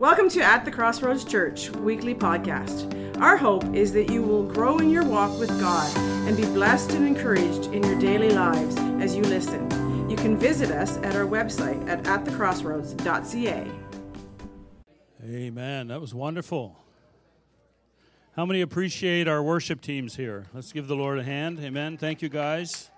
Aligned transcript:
Welcome 0.00 0.30
to 0.30 0.40
At 0.40 0.64
the 0.64 0.70
Crossroads 0.70 1.24
Church 1.24 1.68
weekly 1.72 2.14
podcast. 2.14 3.20
Our 3.20 3.36
hope 3.36 3.74
is 3.74 3.92
that 3.92 4.08
you 4.08 4.22
will 4.22 4.44
grow 4.44 4.78
in 4.78 4.88
your 4.88 5.04
walk 5.04 5.38
with 5.38 5.50
God 5.60 5.94
and 6.26 6.34
be 6.34 6.44
blessed 6.44 6.92
and 6.92 7.06
encouraged 7.06 7.66
in 7.66 7.82
your 7.82 7.98
daily 7.98 8.30
lives 8.30 8.78
as 8.98 9.14
you 9.14 9.20
listen. 9.20 10.08
You 10.08 10.16
can 10.16 10.38
visit 10.38 10.70
us 10.70 10.96
at 11.02 11.16
our 11.16 11.26
website 11.26 11.86
at 11.86 12.02
atthecrossroads.ca. 12.04 13.70
Amen. 15.22 15.88
That 15.88 16.00
was 16.00 16.14
wonderful. 16.14 16.78
How 18.36 18.46
many 18.46 18.62
appreciate 18.62 19.28
our 19.28 19.42
worship 19.42 19.82
teams 19.82 20.16
here? 20.16 20.46
Let's 20.54 20.72
give 20.72 20.88
the 20.88 20.96
Lord 20.96 21.18
a 21.18 21.24
hand. 21.24 21.60
Amen. 21.60 21.98
Thank 21.98 22.22
you, 22.22 22.30
guys. 22.30 22.88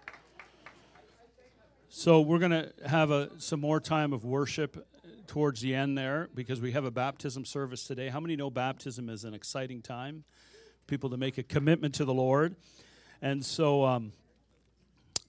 So, 1.89 2.21
we're 2.21 2.39
going 2.39 2.53
to 2.53 2.73
have 2.87 3.11
a, 3.11 3.29
some 3.39 3.59
more 3.59 3.81
time 3.81 4.13
of 4.13 4.25
worship 4.25 4.87
towards 5.27 5.61
the 5.61 5.75
end 5.75 5.97
there 5.97 6.29
because 6.35 6.61
we 6.61 6.73
have 6.73 6.85
a 6.85 6.91
baptism 6.91 7.45
service 7.45 7.85
today. 7.85 8.09
How 8.09 8.21
many 8.21 8.37
know 8.37 8.51
baptism 8.51 9.09
is 9.09 9.25
an 9.25 9.35
exciting 9.35 9.83
time? 9.83 10.25
People 10.87 11.11
to 11.11 11.17
make 11.17 11.39
a 11.39 11.43
commitment 11.43 11.95
to 11.95 12.05
the 12.05 12.15
Lord. 12.15 12.57
And 13.21 13.45
so, 13.45 13.85
um, 13.85 14.13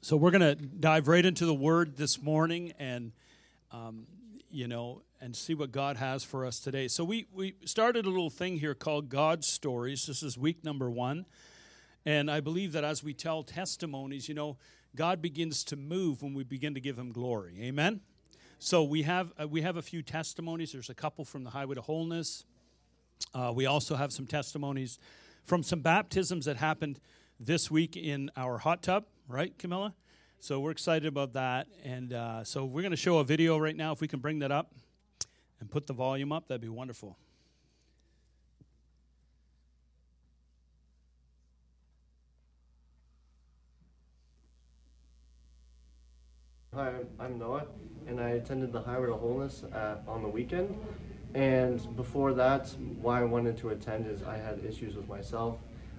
so 0.01 0.17
we're 0.17 0.31
going 0.31 0.41
to 0.41 0.55
dive 0.55 1.07
right 1.07 1.25
into 1.25 1.45
the 1.45 1.53
Word 1.53 1.95
this 1.95 2.21
morning 2.21 2.73
and, 2.79 3.11
um, 3.71 4.07
you 4.51 4.67
know, 4.67 5.01
and 5.21 5.35
see 5.35 5.53
what 5.53 5.71
God 5.71 5.97
has 5.97 6.23
for 6.23 6.45
us 6.45 6.59
today. 6.59 6.87
So 6.87 7.03
we, 7.03 7.27
we 7.33 7.55
started 7.65 8.05
a 8.05 8.09
little 8.09 8.29
thing 8.29 8.57
here 8.57 8.73
called 8.75 9.09
God's 9.09 9.47
Stories. 9.47 10.05
This 10.05 10.23
is 10.23 10.37
week 10.37 10.63
number 10.63 10.89
one. 10.89 11.25
And 12.05 12.29
I 12.29 12.41
believe 12.41 12.73
that 12.73 12.83
as 12.83 13.03
we 13.03 13.13
tell 13.13 13.43
testimonies, 13.43 14.27
you 14.27 14.35
know, 14.35 14.57
God 14.95 15.21
begins 15.21 15.63
to 15.65 15.75
move 15.75 16.21
when 16.21 16.33
we 16.33 16.43
begin 16.43 16.73
to 16.73 16.81
give 16.81 16.97
him 16.97 17.11
glory. 17.11 17.57
Amen? 17.61 18.01
So 18.59 18.83
we 18.83 19.03
have 19.03 19.33
uh, 19.39 19.47
we 19.47 19.61
have 19.61 19.77
a 19.77 19.81
few 19.81 20.01
testimonies. 20.01 20.71
There's 20.71 20.89
a 20.89 20.95
couple 20.95 21.25
from 21.25 21.43
the 21.43 21.49
Highway 21.49 21.75
to 21.75 21.81
Wholeness. 21.81 22.45
Uh, 23.33 23.51
we 23.55 23.65
also 23.65 23.95
have 23.95 24.11
some 24.11 24.25
testimonies 24.25 24.99
from 25.43 25.63
some 25.63 25.81
baptisms 25.81 26.45
that 26.45 26.57
happened 26.57 26.99
this 27.39 27.69
week 27.69 27.97
in 27.97 28.31
our 28.37 28.57
hot 28.57 28.81
tub, 28.81 29.05
right, 29.27 29.57
Camilla? 29.57 29.93
So 30.39 30.59
we're 30.59 30.71
excited 30.71 31.07
about 31.07 31.33
that, 31.33 31.67
and 31.83 32.13
uh, 32.13 32.43
so 32.43 32.65
we're 32.65 32.81
going 32.81 32.91
to 32.91 32.97
show 32.97 33.19
a 33.19 33.23
video 33.23 33.57
right 33.57 33.75
now. 33.75 33.91
If 33.91 34.01
we 34.01 34.07
can 34.07 34.19
bring 34.19 34.39
that 34.39 34.51
up 34.51 34.73
and 35.59 35.69
put 35.69 35.87
the 35.87 35.93
volume 35.93 36.31
up, 36.31 36.47
that'd 36.47 36.61
be 36.61 36.69
wonderful. 36.69 37.17
Hi, 46.73 46.91
I'm 47.19 47.37
Noah, 47.37 47.67
and 48.07 48.19
I 48.19 48.29
attended 48.29 48.71
the 48.71 48.81
Highway 48.81 49.07
to 49.07 49.13
Wholeness 49.13 49.63
at, 49.73 50.03
on 50.07 50.21
the 50.21 50.27
weekend. 50.27 50.77
And 51.33 51.95
before 51.95 52.33
that, 52.33 52.69
why 53.01 53.21
I 53.21 53.23
wanted 53.23 53.57
to 53.57 53.69
attend 53.69 54.07
is 54.07 54.23
I 54.23 54.37
had 54.37 54.63
issues 54.63 54.95
with 54.95 55.07
myself. 55.07 55.57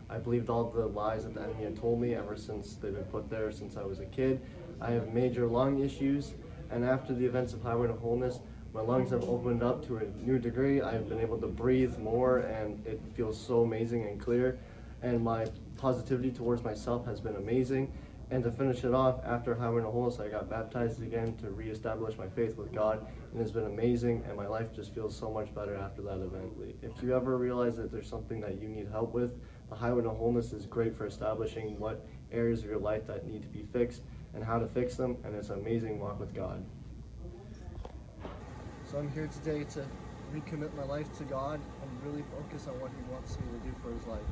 I 0.08 0.18
believed 0.18 0.48
all 0.48 0.64
the 0.64 0.86
lies 0.86 1.24
that 1.24 1.34
the 1.34 1.42
enemy 1.42 1.64
had 1.64 1.76
told 1.76 2.00
me 2.00 2.14
ever 2.14 2.36
since 2.36 2.74
they've 2.74 2.94
been 2.94 3.04
put 3.04 3.28
there 3.30 3.50
since 3.50 3.76
I 3.76 3.82
was 3.82 4.00
a 4.00 4.04
kid. 4.06 4.40
I 4.80 4.90
have 4.90 5.12
major 5.12 5.46
lung 5.46 5.80
issues, 5.80 6.34
and 6.70 6.84
after 6.84 7.14
the 7.14 7.24
events 7.24 7.52
of 7.52 7.62
Highway 7.62 7.88
to 7.88 7.94
Wholeness, 7.94 8.40
my 8.72 8.80
lungs 8.80 9.10
have 9.10 9.28
opened 9.28 9.62
up 9.62 9.86
to 9.86 9.98
a 9.98 10.04
new 10.24 10.38
degree. 10.38 10.82
I 10.82 10.92
have 10.92 11.08
been 11.08 11.20
able 11.20 11.38
to 11.38 11.46
breathe 11.46 11.96
more, 11.98 12.38
and 12.38 12.84
it 12.86 13.00
feels 13.14 13.40
so 13.40 13.62
amazing 13.62 14.02
and 14.06 14.20
clear. 14.20 14.58
And 15.02 15.22
my 15.22 15.46
positivity 15.76 16.30
towards 16.30 16.62
myself 16.62 17.06
has 17.06 17.20
been 17.20 17.36
amazing 17.36 17.92
and 18.34 18.42
to 18.42 18.50
finish 18.50 18.82
it 18.82 18.92
off, 18.92 19.20
after 19.24 19.54
Highway 19.54 19.82
to 19.82 19.88
Wholeness, 19.88 20.18
I 20.18 20.26
got 20.26 20.50
baptized 20.50 21.00
again 21.00 21.36
to 21.36 21.50
reestablish 21.50 22.18
my 22.18 22.26
faith 22.26 22.56
with 22.56 22.72
God, 22.72 23.06
and 23.30 23.40
it's 23.40 23.52
been 23.52 23.66
amazing, 23.66 24.24
and 24.26 24.36
my 24.36 24.48
life 24.48 24.74
just 24.74 24.92
feels 24.92 25.16
so 25.16 25.30
much 25.30 25.54
better 25.54 25.76
after 25.76 26.02
that 26.02 26.18
event. 26.18 26.52
If 26.82 27.00
you 27.00 27.14
ever 27.14 27.38
realize 27.38 27.76
that 27.76 27.92
there's 27.92 28.08
something 28.08 28.40
that 28.40 28.60
you 28.60 28.66
need 28.66 28.88
help 28.90 29.14
with, 29.14 29.40
the 29.68 29.76
Highway 29.76 30.02
to 30.02 30.10
Wholeness 30.10 30.52
is 30.52 30.66
great 30.66 30.96
for 30.96 31.06
establishing 31.06 31.78
what 31.78 32.04
areas 32.32 32.64
of 32.64 32.70
your 32.70 32.80
life 32.80 33.06
that 33.06 33.24
need 33.24 33.42
to 33.42 33.48
be 33.48 33.62
fixed 33.72 34.02
and 34.34 34.42
how 34.42 34.58
to 34.58 34.66
fix 34.66 34.96
them, 34.96 35.16
and 35.22 35.36
it's 35.36 35.50
an 35.50 35.60
amazing 35.60 36.00
walk 36.00 36.18
with 36.18 36.34
God. 36.34 36.66
So 38.90 38.98
I'm 38.98 39.12
here 39.12 39.28
today 39.28 39.62
to 39.62 39.86
recommit 40.34 40.74
my 40.74 40.82
life 40.82 41.16
to 41.18 41.24
God 41.24 41.60
and 41.82 42.04
really 42.04 42.24
focus 42.36 42.66
on 42.66 42.80
what 42.80 42.90
He 42.90 43.12
wants 43.12 43.38
me 43.38 43.46
to 43.60 43.64
do 43.64 43.74
for 43.80 43.92
His 43.92 44.04
life 44.08 44.26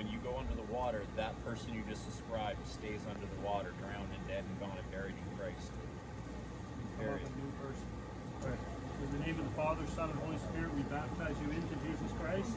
when 0.00 0.08
you 0.08 0.18
go 0.24 0.32
under 0.38 0.54
the 0.56 0.72
water, 0.72 1.02
that 1.14 1.36
person 1.44 1.74
you 1.74 1.84
just 1.86 2.08
described 2.08 2.56
stays 2.66 3.00
under 3.12 3.20
the 3.20 3.40
water, 3.46 3.74
drowned 3.84 4.08
and 4.16 4.26
dead 4.26 4.42
and 4.48 4.58
gone 4.58 4.72
and 4.72 4.90
buried 4.90 5.12
in 5.12 5.36
Christ. 5.36 5.68
Period. 6.98 7.20
A 7.20 7.36
new 7.36 7.52
person. 7.60 7.84
Right. 8.40 8.56
In 9.04 9.12
the 9.12 9.26
name 9.26 9.36
of 9.38 9.44
the 9.44 9.52
Father, 9.52 9.84
Son, 9.94 10.08
and 10.08 10.18
Holy 10.20 10.38
Spirit, 10.38 10.72
we 10.72 10.80
baptize 10.88 11.36
you 11.44 11.52
into 11.52 11.76
Jesus 11.84 12.16
Christ. 12.16 12.48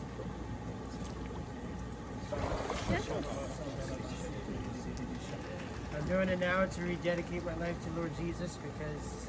I'm 5.99 6.07
doing 6.07 6.29
it 6.29 6.39
now 6.39 6.65
to 6.65 6.81
rededicate 6.81 7.43
my 7.43 7.55
life 7.55 7.75
to 7.83 7.91
Lord 7.99 8.11
Jesus 8.17 8.57
because 8.63 9.27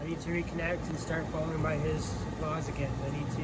I 0.00 0.06
need 0.06 0.20
to 0.20 0.30
reconnect 0.30 0.88
and 0.88 0.96
start 0.96 1.26
following 1.34 1.60
by 1.60 1.74
His 1.74 2.14
laws 2.40 2.68
again. 2.68 2.92
I 3.04 3.10
need 3.10 3.26
to 3.34 3.42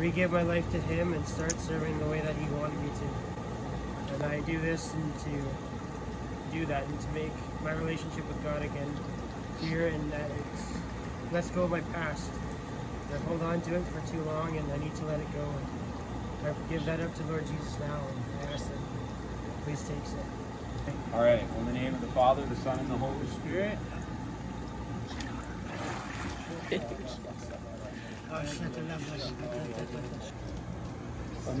re-give 0.00 0.32
my 0.32 0.42
life 0.42 0.68
to 0.72 0.80
Him 0.80 1.12
and 1.12 1.26
start 1.28 1.52
serving 1.60 1.98
the 1.98 2.06
way 2.06 2.20
that 2.20 2.34
He 2.34 2.48
wanted 2.54 2.80
me 2.80 2.88
to. 2.88 4.14
And 4.14 4.22
I 4.22 4.40
do 4.40 4.58
this 4.58 4.94
and 4.94 5.18
to 5.20 6.56
do 6.56 6.64
that 6.66 6.84
and 6.84 7.00
to 7.00 7.08
make 7.10 7.32
my 7.62 7.72
relationship 7.72 8.26
with 8.26 8.42
God 8.42 8.62
again 8.62 8.92
clear 9.58 9.88
and 9.88 10.10
that 10.10 10.30
it's 10.30 10.72
let's 11.32 11.50
go 11.50 11.64
of 11.64 11.70
my 11.70 11.82
past. 11.92 12.30
I 13.12 13.18
hold 13.28 13.42
on 13.42 13.60
to 13.62 13.74
it 13.74 13.84
for 13.88 14.00
too 14.10 14.22
long 14.22 14.56
and 14.56 14.72
I 14.72 14.78
need 14.78 14.94
to 14.96 15.04
let 15.04 15.20
it 15.20 15.30
go. 15.34 15.46
And 16.38 16.48
I 16.48 16.70
give 16.70 16.84
that 16.86 17.00
up 17.00 17.14
to 17.16 17.22
Lord 17.24 17.46
Jesus 17.46 17.78
now 17.80 18.00
and 18.08 18.48
I 18.48 18.52
ask 18.54 18.64
that 18.64 18.78
please 19.64 19.82
take 19.82 19.98
it. 19.98 20.94
All 21.12 21.22
right. 21.22 21.46
Well, 21.50 21.60
in 21.60 21.66
the 21.66 21.72
name 21.72 21.94
of 21.94 22.00
the 22.00 22.06
Father, 22.08 22.44
the 22.46 22.56
Son, 22.56 22.78
and 22.78 22.90
the 22.90 22.96
Holy 22.96 23.26
Spirit. 23.26 23.78
I'm 28.32 28.46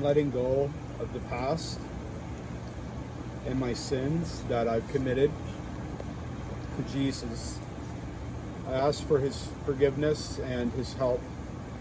letting 0.02 0.30
go 0.30 0.70
of 1.00 1.12
the 1.12 1.18
past 1.20 1.80
and 3.46 3.58
my 3.58 3.72
sins 3.72 4.42
that 4.48 4.68
I've 4.68 4.86
committed 4.88 5.32
to 6.76 6.82
Jesus. 6.92 7.58
I 8.68 8.74
ask 8.74 9.04
for 9.06 9.18
his 9.18 9.48
forgiveness 9.66 10.38
and 10.38 10.72
his 10.74 10.92
help 10.94 11.20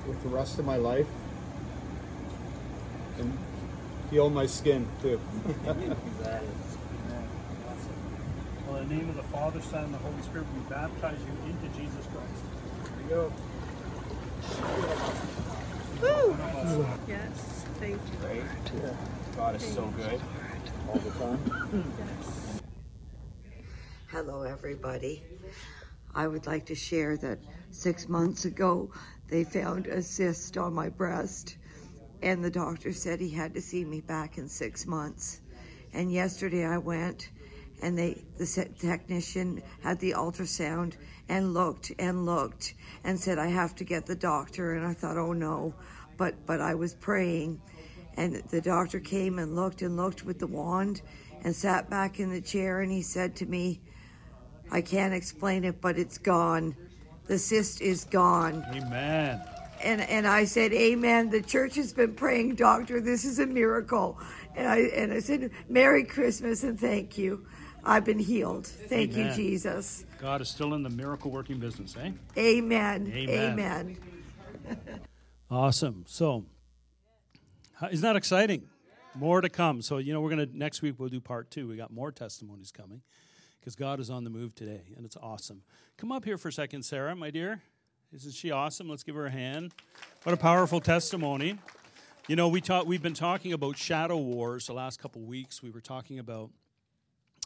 with 0.07 0.23
the 0.23 0.29
rest 0.29 0.57
of 0.57 0.66
my 0.66 0.77
life 0.77 1.06
and 3.19 3.38
heal 4.09 4.31
my 4.31 4.47
skin 4.47 4.88
too. 5.03 5.21
well, 8.67 8.77
in 8.77 8.89
the 8.89 8.95
name 8.95 9.09
of 9.09 9.17
the 9.17 9.23
Father, 9.23 9.61
Son, 9.61 9.83
and 9.83 9.94
the 9.94 10.00
Holy 10.00 10.21
Spirit, 10.23 10.47
we 10.56 10.61
baptize 10.69 11.19
you 11.19 11.51
into 11.51 11.67
Jesus 11.77 12.07
Christ. 12.07 12.44
Here 12.85 13.03
we 13.03 13.09
go. 13.09 13.31
Woo! 16.01 16.38
Yes, 17.07 17.66
thank 17.79 17.95
you. 17.95 18.44
Yeah. 18.81 18.95
God 19.35 19.55
is 19.55 19.63
so 19.73 19.85
good 19.97 20.22
all 20.88 21.00
the 21.00 21.11
time. 21.11 21.94
yes. 22.00 22.61
Hello, 24.07 24.44
everybody. 24.44 25.23
I 26.16 26.27
would 26.27 26.47
like 26.47 26.66
to 26.67 26.75
share 26.75 27.17
that 27.17 27.39
six 27.72 28.09
months 28.09 28.45
ago 28.45 28.91
they 29.27 29.44
found 29.44 29.88
a 29.88 30.01
cyst 30.01 30.57
on 30.57 30.73
my 30.73 30.89
breast, 30.89 31.57
and 32.21 32.44
the 32.44 32.50
doctor 32.50 32.91
said 32.91 33.19
he 33.19 33.29
had 33.29 33.53
to 33.53 33.61
see 33.61 33.85
me 33.85 34.01
back 34.01 34.38
in 34.38 34.50
six 34.50 34.85
months. 34.85 35.41
And 35.94 36.11
yesterday 36.11 36.66
I 36.66 36.77
went, 36.77 37.29
and 37.81 37.97
they 37.97 38.23
the 38.38 38.69
technician 38.79 39.62
had 39.81 40.00
the 40.00 40.12
ultrasound 40.12 40.94
and 41.29 41.53
looked 41.53 41.91
and 42.00 42.25
looked 42.25 42.73
and 43.03 43.19
said 43.19 43.38
I 43.38 43.47
have 43.47 43.75
to 43.75 43.84
get 43.84 44.06
the 44.06 44.16
doctor. 44.16 44.73
And 44.75 44.85
I 44.85 44.94
thought 44.94 45.17
oh 45.17 45.34
no. 45.34 45.73
But 46.18 46.45
but 46.45 46.62
I 46.62 46.75
was 46.75 46.94
praying. 46.95 47.62
And 48.18 48.36
the 48.50 48.62
doctor 48.62 49.00
came 49.00 49.39
and 49.39 49.56
looked 49.56 49.81
and 49.81 49.95
looked 49.95 50.25
with 50.25 50.39
the 50.39 50.48
wand 50.48 51.01
and 51.44 51.56
sat 51.56 51.89
back 51.89 52.19
in 52.19 52.30
the 52.30 52.42
chair. 52.42 52.81
And 52.81 52.92
he 52.92 53.01
said 53.01 53.36
to 53.38 53.45
me 53.45 53.80
I 54.71 54.81
can't 54.81 55.13
explain 55.13 55.63
it 55.63 55.80
but 55.80 55.98
it's 55.98 56.18
gone. 56.18 56.75
The 57.27 57.39
cyst 57.39 57.81
is 57.81 58.06
gone. 58.06 58.65
Amen. 58.74 59.42
And 59.81 60.01
and 60.01 60.27
I 60.27 60.44
said 60.44 60.74
amen. 60.74 61.30
The 61.30 61.42
church 61.42 61.75
has 61.75 61.94
been 61.94 62.15
praying 62.15 62.56
doctor 62.56 63.00
this 63.00 63.24
is 63.24 63.39
a 63.39 63.45
miracle. 63.45 64.19
And 64.56 64.68
I 64.68 64.77
and 64.80 65.13
I 65.13 65.19
said 65.19 65.51
merry 65.69 66.03
christmas 66.03 66.63
and 66.63 66.77
thank 66.77 67.18
you 67.18 67.45
I've 67.89 68.06
been 68.06 68.19
healed. 68.19 68.68
Thank 68.68 69.13
Amen. 69.13 69.30
you, 69.30 69.36
Jesus. 69.36 70.06
God 70.19 70.41
is 70.41 70.50
still 70.50 70.75
in 70.75 70.83
the 70.83 70.91
miracle 70.91 71.31
working 71.31 71.57
business, 71.57 71.95
eh? 72.00 72.12
Amen. 72.38 73.12
Amen. 73.12 73.51
Amen. 73.51 73.97
awesome. 75.50 76.06
So, 76.07 76.45
isn't 77.91 78.03
that 78.03 78.15
exciting? 78.15 78.68
More 79.15 79.41
to 79.41 79.50
come. 79.50 79.81
So, 79.81 79.97
you 79.97 80.13
know, 80.13 80.21
we're 80.21 80.30
going 80.30 80.47
to, 80.47 80.56
next 80.56 80.83
week, 80.83 81.00
we'll 81.00 81.09
do 81.09 81.19
part 81.19 81.50
two. 81.50 81.68
We 81.68 81.77
got 81.77 81.91
more 81.91 82.12
testimonies 82.12 82.71
coming 82.71 83.01
because 83.59 83.75
God 83.75 84.00
is 84.00 84.12
on 84.12 84.24
the 84.24 84.30
move 84.30 84.53
today, 84.53 84.83
and 84.95 85.03
it's 85.03 85.18
awesome. 85.18 85.63
Come 85.97 86.12
up 86.12 86.24
here 86.25 86.38
for 86.38 86.50
a 86.50 86.53
second, 86.53 86.83
Sarah, 86.83 87.15
my 87.15 87.31
dear. 87.31 87.63
Isn't 88.13 88.33
she 88.33 88.51
awesome? 88.51 88.88
Let's 88.88 89.03
give 89.03 89.15
her 89.15 89.25
a 89.25 89.31
hand. 89.31 89.74
What 90.21 90.33
a 90.33 90.38
powerful 90.38 90.80
testimony. 90.80 91.57
You 92.27 92.36
know, 92.36 92.50
we 92.50 92.62
talk, 92.62 92.86
we've 92.86 93.01
been 93.01 93.15
talking 93.15 93.51
about 93.51 93.77
shadow 93.77 94.18
wars 94.18 94.68
the 94.68 94.74
last 94.74 95.01
couple 95.01 95.24
weeks. 95.24 95.63
We 95.63 95.71
were 95.71 95.81
talking 95.81 96.19
about 96.19 96.51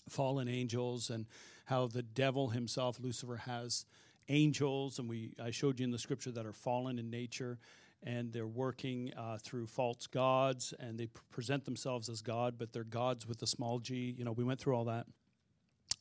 fallen 0.09 0.47
angels 0.47 1.09
and 1.09 1.25
how 1.65 1.87
the 1.87 2.03
devil 2.03 2.49
himself, 2.49 2.99
Lucifer, 2.99 3.37
has 3.37 3.85
angels, 4.29 4.99
and 4.99 5.09
we 5.09 5.33
I 5.41 5.51
showed 5.51 5.79
you 5.79 5.85
in 5.85 5.91
the 5.91 5.99
scripture 5.99 6.31
that 6.31 6.45
are 6.45 6.53
fallen 6.53 6.99
in 6.99 7.09
nature, 7.09 7.59
and 8.03 8.31
they're 8.31 8.47
working 8.47 9.13
uh, 9.15 9.37
through 9.41 9.67
false 9.67 10.07
gods, 10.07 10.73
and 10.79 10.97
they 10.97 11.07
present 11.31 11.65
themselves 11.65 12.09
as 12.09 12.21
God, 12.21 12.55
but 12.57 12.73
they're 12.73 12.83
gods 12.83 13.27
with 13.27 13.41
a 13.41 13.47
small 13.47 13.79
g. 13.79 14.13
You 14.17 14.25
know, 14.25 14.31
we 14.31 14.43
went 14.43 14.59
through 14.59 14.75
all 14.75 14.85
that, 14.85 15.07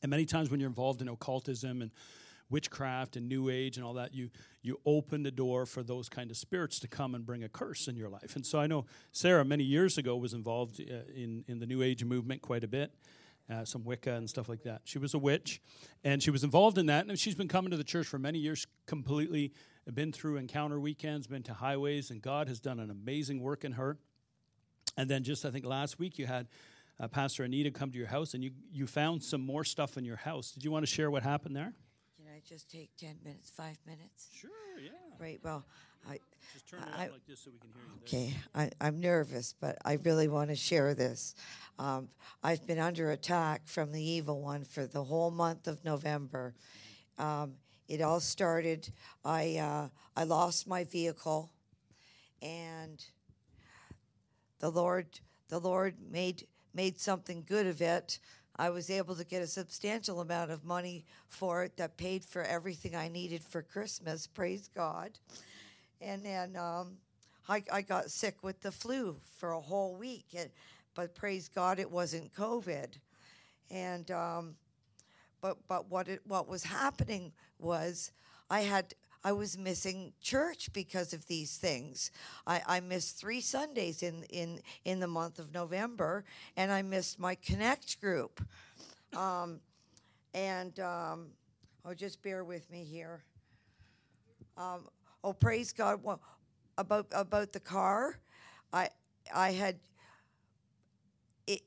and 0.03 0.11
many 0.11 0.25
times 0.25 0.51
when 0.51 0.61
you're 0.61 0.69
involved 0.69 1.01
in 1.01 1.09
occultism 1.09 1.83
and 1.83 1.91
witchcraft 2.51 3.17
and 3.17 3.29
new 3.29 3.49
age 3.49 3.79
and 3.79 3.87
all 3.87 3.95
that 3.95 4.15
you 4.15 4.29
you 4.61 4.79
open 4.85 5.23
the 5.23 5.31
door 5.31 5.65
for 5.65 5.83
those 5.83 6.11
kind 6.11 6.31
of 6.31 6.37
spirits 6.37 6.79
to 6.79 6.87
come 6.87 7.15
and 7.15 7.25
bring 7.25 7.43
a 7.43 7.49
curse 7.49 7.89
in 7.89 7.97
your 7.97 8.11
life. 8.11 8.37
And 8.37 8.45
so 8.45 8.61
i 8.61 8.67
know 8.67 8.85
sarah 9.11 9.43
many 9.43 9.65
years 9.65 9.97
ago 9.97 10.17
was 10.17 10.35
involved 10.35 10.79
uh, 10.79 11.11
in 11.15 11.45
in 11.49 11.61
the 11.61 11.67
new 11.67 11.83
age 11.83 12.05
movement 12.05 12.43
quite 12.43 12.63
a 12.63 12.69
bit 12.69 12.93
uh, 13.53 13.65
some 13.65 13.85
Wicca 13.85 14.15
and 14.15 14.29
stuff 14.29 14.49
like 14.49 14.63
that. 14.63 14.83
She 14.85 14.99
was 14.99 15.15
a 15.15 15.19
witch, 15.19 15.61
and 16.03 16.23
she 16.23 16.31
was 16.31 16.45
involved 16.45 16.79
in 16.79 16.87
that. 16.87 17.07
And 17.07 17.19
she's 17.19 17.35
been 17.35 17.49
coming 17.49 17.71
to 17.71 17.77
the 17.77 17.85
church 17.85 18.07
for 18.07 18.19
many 18.19 18.39
years, 18.39 18.67
completely 18.87 19.53
been 19.93 20.13
through 20.13 20.37
encounter 20.37 20.79
weekends, 20.79 21.27
been 21.27 21.43
to 21.45 21.55
highways, 21.55 22.11
and 22.11 22.23
God 22.23 22.49
has 22.49 22.61
done 22.61 22.81
an 22.81 22.91
amazing 22.91 23.41
work 23.41 23.65
in 23.65 23.73
her. 23.73 23.99
And 24.97 25.09
then 25.09 25.23
just 25.25 25.45
I 25.45 25.51
think 25.51 25.65
last 25.65 25.99
week 25.99 26.19
you 26.19 26.27
had 26.27 26.49
uh, 27.01 27.09
Pastor 27.09 27.45
Anita 27.45 27.71
come 27.71 27.91
to 27.91 27.99
your 27.99 28.07
house, 28.07 28.35
and 28.35 28.45
you 28.45 28.53
you 28.71 28.87
found 28.87 29.23
some 29.23 29.41
more 29.41 29.65
stuff 29.65 29.97
in 29.97 30.05
your 30.05 30.17
house. 30.17 30.53
Did 30.53 30.65
you 30.65 30.71
want 30.71 30.85
to 30.85 30.91
share 30.91 31.11
what 31.11 31.23
happened 31.23 31.57
there? 31.57 31.73
Can 32.17 32.27
I 32.35 32.41
just 32.47 32.71
take 32.71 32.91
10 32.99 33.17
minutes, 33.25 33.51
five 33.51 33.77
minutes? 33.87 34.29
Sure, 34.33 34.51
yeah. 34.83 34.91
Right, 35.19 35.41
well, 35.43 35.67
I, 36.09 36.19
Just 36.53 36.69
turn 36.69 36.81
it 36.81 36.89
I- 36.95 37.09
like 37.09 37.27
this 37.27 37.41
so 37.41 37.51
we 37.51 37.59
can 37.59 37.71
hear 37.73 37.83
you. 37.85 38.03
Okay, 38.05 38.35
I, 38.55 38.71
I'm 38.81 39.01
nervous, 39.01 39.55
but 39.61 39.79
I 39.85 39.95
really 40.05 40.29
want 40.29 40.51
to 40.51 40.57
share 40.57 40.95
this. 40.95 41.35
Um, 41.79 42.09
I've 42.43 42.67
been 42.67 42.79
under 42.79 43.11
attack 43.13 43.63
from 43.67 43.93
the 43.93 44.03
evil 44.03 44.41
one 44.43 44.65
for 44.65 44.87
the 44.87 45.05
whole 45.05 45.31
month 45.31 45.67
of 45.69 45.85
November. 45.85 46.55
Um, 47.19 47.55
it 47.89 48.01
all 48.01 48.21
started. 48.21 48.89
I 49.25 49.57
uh, 49.57 49.89
I 50.17 50.25
lost 50.25 50.67
my 50.69 50.85
vehicle, 50.85 51.51
and 52.41 53.05
the 54.61 54.71
Lord 54.71 55.07
the 55.49 55.59
Lord 55.59 55.95
made 56.11 56.47
made 56.75 56.99
something 56.99 57.45
good 57.47 57.67
of 57.67 57.81
it. 57.81 58.19
I 58.57 58.71
was 58.71 58.91
able 58.91 59.15
to 59.17 59.25
get 59.25 59.43
a 59.43 59.47
substantial 59.47 60.21
amount 60.21 60.51
of 60.51 60.65
money 60.65 61.05
for 61.29 61.65
it 61.65 61.77
that 61.79 61.97
paid 61.97 62.25
for 62.25 62.43
everything 62.43 62.95
I 62.95 63.09
needed 63.09 63.43
for 63.43 63.63
Christmas. 63.63 64.27
Praise 64.27 64.69
God. 64.75 65.19
And 66.03 66.25
then 66.25 66.57
um, 66.57 66.97
I, 67.49 67.63
I 67.73 67.83
got 67.83 68.11
sick 68.11 68.43
with 68.43 68.61
the 68.61 68.73
flu 68.73 69.17
for 69.37 69.53
a 69.53 69.61
whole 69.61 69.95
week, 69.97 70.27
and, 70.37 70.51
but 70.95 71.15
praise 71.15 71.49
God, 71.49 71.79
it 71.79 71.91
wasn't 71.91 72.35
COVID. 72.35 72.89
And 73.71 74.11
um, 74.11 74.57
but 75.41 75.57
but 75.69 75.91
what 75.91 76.09
it 76.09 76.21
what 76.27 76.49
was 76.49 76.65
happening 76.65 77.33
was 77.59 78.13
I 78.51 78.61
had 78.61 78.95
I 79.25 79.33
was 79.33 79.57
missing 79.57 80.13
church 80.21 80.73
because 80.73 81.13
of 81.13 81.27
these 81.27 81.57
things. 81.57 82.11
I, 82.47 82.61
I 82.67 82.81
missed 82.81 83.19
three 83.19 83.41
Sundays 83.41 84.03
in, 84.03 84.25
in 84.25 84.61
in 84.85 85.01
the 85.01 85.07
month 85.07 85.39
of 85.39 85.55
November, 85.55 86.25
and 86.57 86.73
I 86.73 86.83
missed 86.83 87.19
my 87.19 87.35
Connect 87.37 88.01
group. 88.01 88.45
Um, 89.17 89.61
and 90.35 90.79
um, 90.81 91.27
oh, 91.85 91.95
just 91.95 92.23
bear 92.23 92.45
with 92.45 92.71
me 92.71 92.85
here. 92.85 93.23
Um, 94.57 94.89
oh, 95.25 95.33
praise 95.33 95.73
God! 95.73 96.03
Well, 96.03 96.21
about 96.79 97.07
about 97.13 97.53
the 97.53 97.61
car, 97.61 98.19
I 98.73 98.89
I 99.35 99.53
had 99.53 99.79
it. 101.47 101.63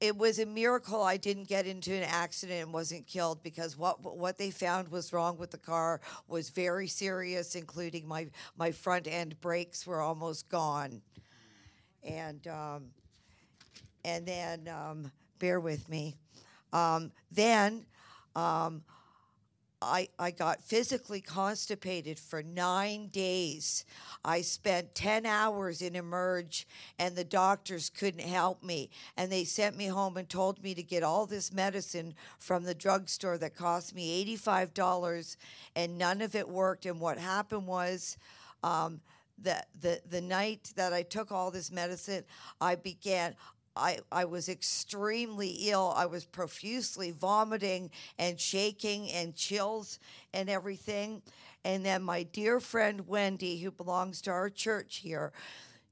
It 0.00 0.16
was 0.16 0.38
a 0.38 0.46
miracle 0.46 1.02
I 1.02 1.16
didn't 1.16 1.48
get 1.48 1.66
into 1.66 1.92
an 1.92 2.04
accident 2.04 2.62
and 2.62 2.72
wasn't 2.72 3.06
killed 3.06 3.42
because 3.42 3.76
what 3.76 4.02
what 4.02 4.38
they 4.38 4.50
found 4.50 4.88
was 4.88 5.12
wrong 5.12 5.36
with 5.38 5.50
the 5.50 5.58
car 5.58 6.00
was 6.28 6.50
very 6.50 6.88
serious, 6.88 7.54
including 7.54 8.08
my 8.08 8.28
my 8.56 8.72
front 8.72 9.06
end 9.06 9.40
brakes 9.40 9.86
were 9.86 10.00
almost 10.00 10.48
gone, 10.48 11.02
and 12.02 12.46
um, 12.48 12.86
and 14.04 14.26
then 14.26 14.68
um, 14.68 15.12
bear 15.38 15.60
with 15.60 15.88
me. 15.88 16.16
Um, 16.72 17.10
then 17.30 17.84
um, 18.36 18.82
I, 19.82 20.08
I 20.18 20.30
got 20.30 20.60
physically 20.62 21.22
constipated 21.22 22.18
for 22.18 22.42
nine 22.42 23.08
days. 23.08 23.86
I 24.22 24.42
spent 24.42 24.94
10 24.94 25.24
hours 25.24 25.80
in 25.80 25.96
Emerge, 25.96 26.66
and 26.98 27.16
the 27.16 27.24
doctors 27.24 27.88
couldn't 27.88 28.20
help 28.20 28.62
me. 28.62 28.90
And 29.16 29.32
they 29.32 29.44
sent 29.44 29.78
me 29.78 29.86
home 29.86 30.18
and 30.18 30.28
told 30.28 30.62
me 30.62 30.74
to 30.74 30.82
get 30.82 31.02
all 31.02 31.24
this 31.24 31.52
medicine 31.52 32.14
from 32.38 32.64
the 32.64 32.74
drugstore 32.74 33.38
that 33.38 33.56
cost 33.56 33.94
me 33.94 34.36
$85, 34.36 35.36
and 35.74 35.96
none 35.96 36.20
of 36.20 36.34
it 36.34 36.48
worked. 36.48 36.84
And 36.84 37.00
what 37.00 37.16
happened 37.16 37.66
was, 37.66 38.18
um, 38.62 39.00
the, 39.42 39.62
the, 39.80 40.00
the 40.10 40.20
night 40.20 40.72
that 40.76 40.92
I 40.92 41.02
took 41.02 41.32
all 41.32 41.50
this 41.50 41.72
medicine, 41.72 42.24
I 42.60 42.74
began, 42.74 43.34
I, 43.80 43.98
I 44.12 44.24
was 44.26 44.48
extremely 44.48 45.48
ill. 45.70 45.92
I 45.96 46.06
was 46.06 46.24
profusely 46.24 47.10
vomiting 47.10 47.90
and 48.18 48.38
shaking 48.38 49.10
and 49.10 49.34
chills 49.34 49.98
and 50.34 50.50
everything. 50.50 51.22
And 51.64 51.84
then 51.84 52.02
my 52.02 52.22
dear 52.22 52.60
friend 52.60 53.08
Wendy, 53.08 53.58
who 53.58 53.70
belongs 53.70 54.20
to 54.22 54.30
our 54.30 54.50
church 54.50 54.96
here, 54.98 55.32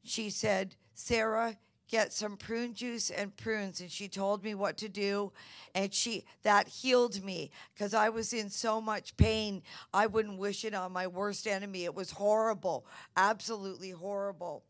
she 0.03 0.31
said, 0.31 0.75
Sarah, 0.95 1.57
get 1.89 2.13
some 2.13 2.37
prune 2.37 2.75
juice 2.75 3.11
and 3.11 3.37
prunes. 3.37 3.81
And 3.81 3.91
she 3.91 4.09
told 4.09 4.45
me 4.45 4.55
what 4.55 4.77
to 4.79 4.89
do. 4.89 5.33
And 5.75 5.93
she 5.93 6.25
that 6.43 6.69
healed 6.69 7.25
me 7.25 7.51
because 7.75 7.95
i 7.95 8.09
was 8.09 8.33
in 8.33 8.51
so 8.51 8.81
much 8.81 9.17
pain. 9.17 9.63
I 9.93 10.07
wouldn't 10.07 10.39
wish 10.39 10.65
it 10.65 10.75
on 10.75 10.93
my 10.93 11.07
worst 11.07 11.47
enemy. 11.47 11.85
It 11.85 11.95
was 11.95 12.11
horrible 12.11 12.87
absolutely 13.17 13.91
horrible. 13.91 14.63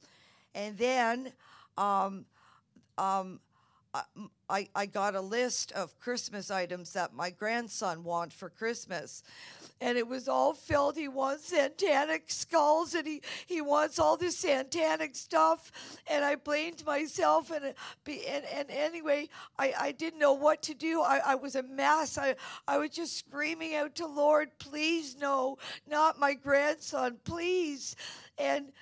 And 0.55 0.76
then 0.79 1.32
um, 1.76 2.25
um, 2.98 3.40
I- 4.50 4.68
I, 4.74 4.86
got 4.86 5.14
a 5.14 5.20
list 5.20 5.72
of 5.72 5.98
Christmas 5.98 6.50
items 6.50 6.92
that 6.92 7.14
my 7.14 7.30
grandson 7.30 8.04
wants 8.04 8.34
for 8.34 8.48
Christmas. 8.50 9.22
And 9.80 9.96
it 9.96 10.06
was 10.06 10.28
all 10.28 10.54
filled. 10.54 10.96
He 10.96 11.08
wants 11.08 11.48
satanic 11.48 12.30
skulls 12.30 12.94
and 12.94 13.06
he, 13.06 13.22
he 13.46 13.60
wants 13.60 13.98
all 13.98 14.16
this 14.16 14.38
satanic 14.38 15.14
stuff. 15.14 15.70
And 16.06 16.24
I 16.24 16.36
blamed 16.36 16.84
myself. 16.84 17.50
And, 17.50 17.74
and, 18.06 18.44
and 18.44 18.70
anyway, 18.70 19.28
I, 19.58 19.74
I 19.78 19.93
didn't 19.93 20.19
know 20.19 20.32
what 20.34 20.62
to 20.62 20.74
do. 20.74 21.00
I, 21.02 21.20
I 21.24 21.34
was 21.34 21.55
a 21.55 21.62
mess. 21.62 22.19
I, 22.19 22.34
I 22.67 22.78
was 22.78 22.90
just 22.90 23.17
screaming 23.19 23.74
out 23.74 23.94
to 23.96 24.06
Lord, 24.06 24.50
please, 24.58 25.17
no, 25.19 25.58
not 25.88 26.19
my 26.19 26.34
grandson, 26.34 27.19
please. 27.24 27.96
And 28.38 28.72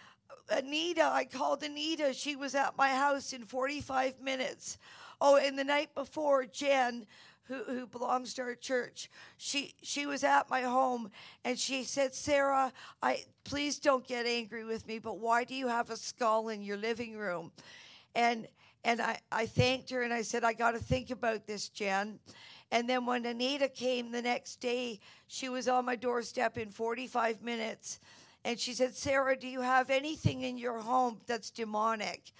Anita, 0.50 1.05
I 1.05 1.25
called 1.25 1.62
Anita. 1.62 2.12
She 2.15 2.37
was 2.37 2.55
at 2.55 2.76
my 2.76 2.88
house 2.88 3.33
in 3.33 3.45
45 3.45 4.21
minutes. 4.21 4.79
Oh, 5.21 5.37
and 5.37 5.59
the 5.59 5.65
night 5.65 5.95
before, 5.95 6.45
Jen, 6.45 7.07
who, 7.45 7.62
who 7.65 7.87
belongs 7.87 8.35
to 8.35 8.43
our 8.43 8.55
church, 8.55 9.11
she 9.37 9.75
she 9.83 10.05
was 10.07 10.25
at 10.25 10.50
my 10.50 10.62
home 10.62 11.11
and 11.45 11.59
she 11.59 11.85
said, 11.85 12.15
Sarah, 12.15 12.73
I 13.03 13.25
please 13.45 13.79
don't 13.79 14.07
get 14.07 14.26
angry 14.26 14.65
with 14.65 14.87
me, 14.87 14.99
but 14.99 15.19
why 15.19 15.45
do 15.45 15.55
you 15.55 15.69
have 15.69 15.91
a 15.91 15.97
skull 15.97 16.49
in 16.49 16.62
your 16.62 16.76
living 16.76 17.17
room? 17.17 17.53
And 18.15 18.49
and 18.85 19.00
I, 19.00 19.19
I 19.33 19.47
thanked 19.47 19.91
her 19.91 20.03
and 20.03 20.12
I 20.12 20.23
said, 20.23 20.45
I 20.45 20.53
got 20.53 20.73
to 20.73 20.79
think 20.79 21.11
about 21.11 21.47
this, 21.47 21.69
Jen. 21.69 22.19
And 22.71 22.88
then 22.88 23.07
when 23.07 23.25
Anita 23.26 23.69
came 23.69 24.11
the 24.11 24.23
next 24.23 24.57
day, 24.61 25.00
she 25.29 25.49
was 25.49 25.69
on 25.69 25.85
my 25.85 25.97
doorstep 25.97 26.59
in 26.59 26.71
45 26.71 27.43
minutes. 27.43 28.00
And 28.47 28.61
she 28.61 28.75
said, 28.75 28.95
Sarah, 28.95 29.37
do 29.37 29.49
you 29.49 29.61
have 29.61 29.91
anything 29.91 30.43
in 30.43 30.57
your 30.57 30.79
home 30.79 31.19
that's 31.26 31.50
demonic? 31.50 32.31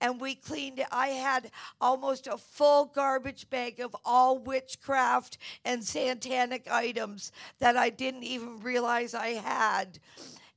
And 0.00 0.18
we 0.18 0.34
cleaned 0.34 0.78
it. 0.78 0.86
I 0.90 1.08
had 1.08 1.50
almost 1.82 2.26
a 2.26 2.38
full 2.38 2.86
garbage 2.86 3.48
bag 3.50 3.78
of 3.78 3.94
all 4.02 4.38
witchcraft 4.38 5.36
and 5.66 5.84
satanic 5.84 6.66
items 6.70 7.30
that 7.58 7.76
I 7.76 7.90
didn't 7.90 8.22
even 8.22 8.60
realize 8.60 9.12
I 9.12 9.34
had. 9.34 9.98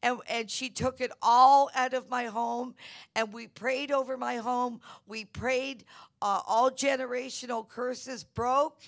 And, 0.01 0.19
and 0.29 0.49
she 0.49 0.69
took 0.69 1.01
it 1.01 1.11
all 1.21 1.69
out 1.75 1.93
of 1.93 2.09
my 2.09 2.27
home 2.27 2.73
and 3.13 3.33
we 3.33 3.47
prayed 3.47 3.91
over 3.91 4.15
my 4.15 4.37
home 4.37 4.79
we 5.05 5.25
prayed 5.25 5.83
uh, 6.21 6.41
all 6.47 6.71
generational 6.71 7.67
curses 7.67 8.23
broke 8.23 8.81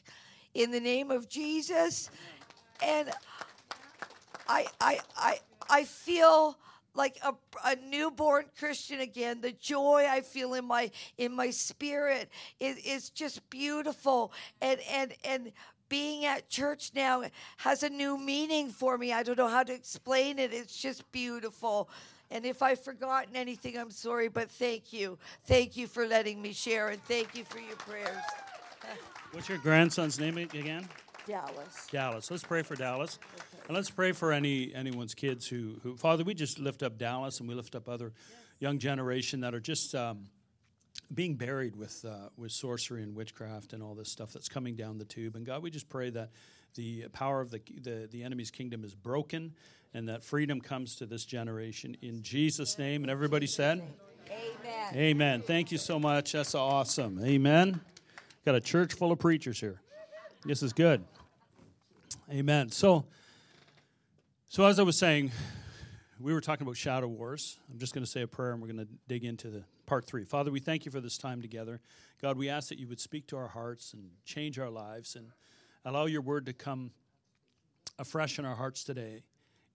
in 0.54 0.72
the 0.72 0.80
name 0.82 1.12
of 1.12 1.30
jesus 1.30 2.10
and 2.84 3.10
I, 4.48 4.68
I, 4.80 5.00
I, 5.18 5.40
I 5.70 5.84
feel 5.84 6.58
like 6.94 7.18
a, 7.24 7.34
a 7.66 7.76
newborn 7.76 8.46
Christian 8.58 9.02
again. 9.02 9.42
The 9.42 9.52
joy 9.52 10.08
I 10.10 10.22
feel 10.22 10.54
in 10.54 10.66
my 10.66 10.92
in 11.18 11.34
my 11.34 11.50
spirit 11.50 12.30
is, 12.60 12.78
is 12.78 13.10
just 13.10 13.48
beautiful, 13.50 14.32
and 14.62 14.80
and 14.92 15.14
and 15.24 15.52
being 15.90 16.26
at 16.26 16.50
church 16.50 16.92
now 16.96 17.24
has 17.58 17.84
a 17.84 17.90
new 17.90 18.18
meaning 18.18 18.70
for 18.70 18.98
me. 18.98 19.14
I 19.14 19.24
don't 19.24 19.38
know 19.38 19.48
how 19.48 19.64
to 19.64 19.74
explain 19.74 20.40
it. 20.40 20.54
It's 20.54 20.76
just 20.76 21.10
beautiful. 21.12 21.90
And 22.32 22.44
if 22.44 22.64
I've 22.64 22.84
forgotten 22.84 23.36
anything, 23.36 23.78
I'm 23.78 23.92
sorry, 23.92 24.30
but 24.30 24.50
thank 24.50 24.92
you. 24.92 25.18
Thank 25.46 25.78
you 25.78 25.86
for 25.86 26.08
letting 26.08 26.42
me 26.42 26.54
share, 26.54 26.90
and 26.90 27.02
thank 27.04 27.36
you 27.36 27.44
for 27.44 27.60
your 27.60 27.76
prayers. 27.78 28.18
What's 29.32 29.48
your 29.48 29.60
grandson's 29.60 30.20
name 30.20 30.38
again? 30.38 30.88
Dallas. 31.28 31.88
Dallas. 31.92 32.32
Let's 32.32 32.44
pray 32.44 32.62
for 32.62 32.76
Dallas. 32.76 33.20
And 33.68 33.76
let's 33.76 33.90
pray 33.90 34.12
for 34.12 34.32
any 34.32 34.74
anyone's 34.74 35.16
kids 35.16 35.48
who, 35.48 35.76
who 35.84 35.98
Father, 35.98 36.24
we 36.24 36.34
just 36.34 36.60
lift 36.60 36.84
up 36.84 36.98
Dallas 36.98 37.40
and 37.40 37.50
we 37.50 37.56
lift 37.56 37.76
up 37.76 37.90
other 37.90 38.14
young 38.60 38.78
generation 38.78 39.42
that 39.42 39.54
are 39.54 39.60
just 39.60 39.96
um, 39.96 40.28
being 41.14 41.36
buried 41.36 41.76
with 41.76 42.06
uh, 42.06 42.30
with 42.38 42.52
sorcery 42.52 43.04
and 43.04 43.16
witchcraft 43.16 43.74
and 43.74 43.82
all 43.82 43.96
this 43.96 44.12
stuff 44.12 44.32
that's 44.32 44.50
coming 44.50 44.76
down 44.76 44.98
the 44.98 45.06
tube. 45.06 45.36
And 45.36 45.46
God, 45.46 45.64
we 45.64 45.72
just 45.72 45.90
pray 45.90 46.10
that 46.12 46.30
the 46.76 47.08
power 47.14 47.42
of 47.42 47.52
the, 47.52 47.62
the, 47.82 48.08
the 48.12 48.24
enemy's 48.24 48.52
kingdom 48.52 48.84
is 48.84 48.94
broken 48.94 49.54
and 49.94 50.10
that 50.10 50.24
freedom 50.24 50.60
comes 50.60 50.96
to 50.98 51.06
this 51.06 51.26
generation 51.26 51.96
in 52.02 52.22
Jesus' 52.22 52.78
name. 52.78 53.04
And 53.04 53.10
everybody 53.10 53.48
said, 53.48 53.82
Amen. 54.30 54.96
Amen. 54.96 55.42
Thank 55.42 55.72
you 55.72 55.78
so 55.78 56.00
much. 56.00 56.34
That's 56.34 56.54
awesome. 56.54 57.24
Amen. 57.24 57.80
Got 58.46 58.56
a 58.56 58.62
church 58.62 58.94
full 58.94 59.12
of 59.12 59.20
preachers 59.20 59.60
here. 59.60 59.82
This 60.48 60.62
is 60.62 60.74
good. 60.74 61.04
Amen. 62.32 62.70
So, 62.70 63.06
so 64.48 64.64
as 64.66 64.78
I 64.78 64.84
was 64.84 64.96
saying, 64.96 65.32
we 66.20 66.36
were 66.36 66.42
talking 66.42 66.68
about 66.68 66.78
shadow 66.78 67.08
wars. 67.08 67.58
I'm 67.72 67.80
just 67.80 67.96
going 67.96 68.06
to 68.06 68.10
say 68.10 68.22
a 68.22 68.28
prayer 68.28 68.52
and 68.52 68.62
we're 68.62 68.68
going 68.68 68.86
to 68.86 68.88
dig 69.08 69.26
into 69.26 69.50
the 69.50 69.64
part 69.88 70.06
three. 70.06 70.24
Father, 70.24 70.52
we 70.52 70.60
thank 70.60 70.86
you 70.86 70.92
for 70.92 71.02
this 71.02 71.18
time 71.18 71.42
together. 71.42 71.82
God, 72.22 72.38
we 72.38 72.48
ask 72.48 72.70
that 72.70 72.78
you 72.78 72.88
would 72.88 73.00
speak 73.00 73.26
to 73.28 73.38
our 73.38 73.48
hearts 73.48 73.94
and 73.94 74.12
change 74.24 74.60
our 74.60 74.70
lives 74.70 75.16
and 75.16 75.32
allow 75.84 76.06
your 76.06 76.22
word 76.22 76.46
to 76.46 76.54
come 76.54 76.92
afresh 77.98 78.38
in 78.38 78.46
our 78.46 78.56
hearts 78.56 78.84
today. 78.84 79.24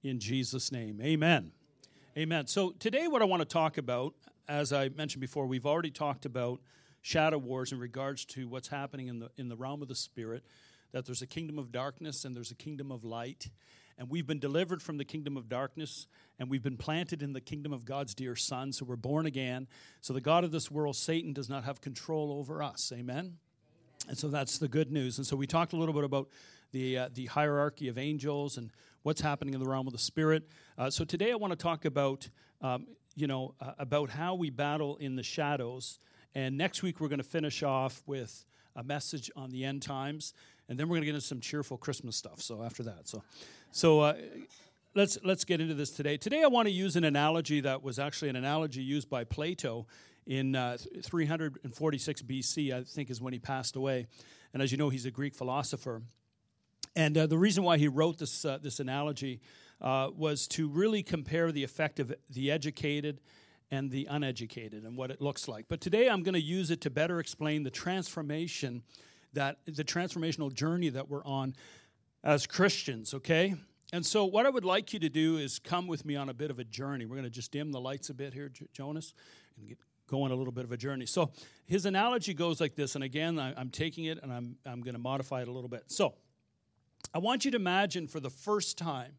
In 0.04 0.20
Jesus' 0.20 0.70
name, 0.70 1.00
amen. 1.02 1.50
Amen. 2.16 2.46
So, 2.46 2.70
today, 2.78 3.08
what 3.08 3.22
I 3.22 3.24
want 3.24 3.40
to 3.40 3.48
talk 3.48 3.76
about, 3.76 4.14
as 4.48 4.72
I 4.72 4.88
mentioned 4.90 5.20
before, 5.20 5.46
we've 5.46 5.66
already 5.66 5.90
talked 5.90 6.26
about 6.26 6.60
shadow 7.02 7.38
wars 7.38 7.72
in 7.72 7.78
regards 7.78 8.24
to 8.26 8.48
what's 8.48 8.68
happening 8.68 9.08
in 9.08 9.18
the, 9.20 9.30
in 9.36 9.48
the 9.48 9.56
realm 9.56 9.82
of 9.82 9.88
the 9.88 9.94
spirit, 9.94 10.44
that 10.92 11.06
there's 11.06 11.22
a 11.22 11.26
kingdom 11.26 11.58
of 11.58 11.72
darkness 11.72 12.24
and 12.24 12.36
there's 12.36 12.50
a 12.50 12.56
kingdom 12.56 12.90
of 12.90 13.04
light. 13.04 13.48
And 13.96 14.08
we've 14.08 14.26
been 14.26 14.38
delivered 14.38 14.82
from 14.82 14.96
the 14.96 15.04
kingdom 15.04 15.36
of 15.36 15.48
darkness 15.48 16.06
and 16.38 16.48
we've 16.48 16.62
been 16.62 16.78
planted 16.78 17.22
in 17.22 17.32
the 17.32 17.40
kingdom 17.40 17.72
of 17.72 17.84
God's 17.84 18.14
dear 18.14 18.34
Son. 18.34 18.72
So 18.72 18.84
we're 18.84 18.96
born 18.96 19.26
again. 19.26 19.68
So 20.00 20.12
the 20.12 20.20
God 20.20 20.42
of 20.42 20.52
this 20.52 20.70
world, 20.70 20.96
Satan, 20.96 21.32
does 21.32 21.50
not 21.50 21.64
have 21.64 21.80
control 21.80 22.32
over 22.32 22.62
us. 22.62 22.92
Amen? 22.94 23.36
And 24.08 24.16
so 24.16 24.28
that's 24.28 24.58
the 24.58 24.68
good 24.68 24.90
news. 24.90 25.18
And 25.18 25.26
so 25.26 25.36
we 25.36 25.46
talked 25.46 25.72
a 25.72 25.76
little 25.76 25.94
bit 25.94 26.04
about 26.04 26.28
the, 26.72 26.98
uh, 26.98 27.08
the 27.12 27.26
hierarchy 27.26 27.88
of 27.88 27.98
angels 27.98 28.56
and 28.56 28.70
what's 29.02 29.20
happening 29.20 29.54
in 29.54 29.60
the 29.60 29.68
realm 29.68 29.86
of 29.86 29.92
the 29.92 29.98
spirit. 29.98 30.48
Uh, 30.78 30.90
so 30.90 31.04
today 31.04 31.32
I 31.32 31.34
want 31.34 31.52
to 31.52 31.56
talk 31.56 31.84
about, 31.84 32.28
um, 32.62 32.86
you 33.14 33.26
know, 33.26 33.54
uh, 33.60 33.72
about 33.78 34.10
how 34.10 34.34
we 34.34 34.50
battle 34.50 34.96
in 34.96 35.16
the 35.16 35.22
shadows. 35.22 35.98
And 36.34 36.56
next 36.56 36.82
week 36.82 37.00
we're 37.00 37.08
going 37.08 37.18
to 37.18 37.24
finish 37.24 37.62
off 37.62 38.02
with 38.06 38.44
a 38.76 38.84
message 38.84 39.30
on 39.34 39.50
the 39.50 39.64
end 39.64 39.82
times, 39.82 40.32
and 40.68 40.78
then 40.78 40.88
we're 40.88 40.94
going 40.94 41.02
to 41.02 41.06
get 41.06 41.14
into 41.14 41.26
some 41.26 41.40
cheerful 41.40 41.76
Christmas 41.76 42.16
stuff. 42.16 42.40
So 42.40 42.62
after 42.62 42.82
that, 42.84 43.08
so 43.08 43.22
so 43.72 44.00
uh, 44.00 44.14
let's 44.94 45.18
let's 45.24 45.44
get 45.44 45.60
into 45.60 45.74
this 45.74 45.90
today. 45.90 46.16
Today 46.16 46.42
I 46.42 46.46
want 46.46 46.66
to 46.68 46.72
use 46.72 46.96
an 46.96 47.04
analogy 47.04 47.60
that 47.60 47.82
was 47.82 47.98
actually 47.98 48.28
an 48.28 48.36
analogy 48.36 48.82
used 48.82 49.10
by 49.10 49.24
Plato 49.24 49.86
in 50.26 50.54
uh, 50.54 50.76
346 51.02 52.22
BC. 52.22 52.72
I 52.72 52.84
think 52.84 53.10
is 53.10 53.20
when 53.20 53.32
he 53.32 53.38
passed 53.38 53.74
away, 53.74 54.06
and 54.54 54.62
as 54.62 54.70
you 54.70 54.78
know, 54.78 54.88
he's 54.88 55.06
a 55.06 55.10
Greek 55.10 55.34
philosopher. 55.34 56.02
And 56.96 57.16
uh, 57.16 57.26
the 57.26 57.38
reason 57.38 57.64
why 57.64 57.78
he 57.78 57.88
wrote 57.88 58.18
this 58.18 58.44
uh, 58.44 58.58
this 58.62 58.78
analogy 58.78 59.40
uh, 59.80 60.10
was 60.16 60.46
to 60.48 60.68
really 60.68 61.02
compare 61.02 61.50
the 61.50 61.64
effect 61.64 61.98
of 61.98 62.14
the 62.28 62.50
educated 62.50 63.20
and 63.70 63.90
the 63.90 64.06
uneducated 64.10 64.84
and 64.84 64.96
what 64.96 65.10
it 65.10 65.20
looks 65.20 65.46
like. 65.48 65.66
But 65.68 65.80
today 65.80 66.08
I'm 66.08 66.22
going 66.22 66.34
to 66.34 66.40
use 66.40 66.70
it 66.70 66.80
to 66.82 66.90
better 66.90 67.20
explain 67.20 67.62
the 67.62 67.70
transformation 67.70 68.82
that 69.32 69.58
the 69.64 69.84
transformational 69.84 70.52
journey 70.52 70.88
that 70.88 71.08
we're 71.08 71.24
on 71.24 71.54
as 72.24 72.46
Christians, 72.46 73.14
okay? 73.14 73.54
And 73.92 74.04
so 74.04 74.24
what 74.24 74.46
I 74.46 74.50
would 74.50 74.64
like 74.64 74.92
you 74.92 74.98
to 75.00 75.08
do 75.08 75.36
is 75.38 75.58
come 75.58 75.86
with 75.86 76.04
me 76.04 76.16
on 76.16 76.28
a 76.28 76.34
bit 76.34 76.50
of 76.50 76.58
a 76.58 76.64
journey. 76.64 77.06
We're 77.06 77.16
going 77.16 77.24
to 77.24 77.30
just 77.30 77.52
dim 77.52 77.72
the 77.72 77.80
lights 77.80 78.10
a 78.10 78.14
bit 78.14 78.34
here, 78.34 78.50
Jonas, 78.72 79.14
and 79.56 79.68
get 79.68 79.78
going 80.08 80.32
a 80.32 80.34
little 80.34 80.52
bit 80.52 80.64
of 80.64 80.72
a 80.72 80.76
journey. 80.76 81.06
So 81.06 81.30
his 81.66 81.86
analogy 81.86 82.34
goes 82.34 82.60
like 82.60 82.74
this, 82.74 82.96
and 82.96 83.04
again, 83.04 83.38
I, 83.38 83.58
am 83.60 83.70
taking 83.70 84.06
it 84.06 84.18
and 84.22 84.32
I'm, 84.32 84.56
I'm 84.66 84.80
going 84.80 84.94
to 84.94 85.00
modify 85.00 85.42
it 85.42 85.48
a 85.48 85.52
little 85.52 85.68
bit. 85.68 85.84
So 85.86 86.14
I 87.14 87.18
want 87.18 87.44
you 87.44 87.52
to 87.52 87.56
imagine 87.56 88.08
for 88.08 88.18
the 88.18 88.30
first 88.30 88.76
time 88.76 89.12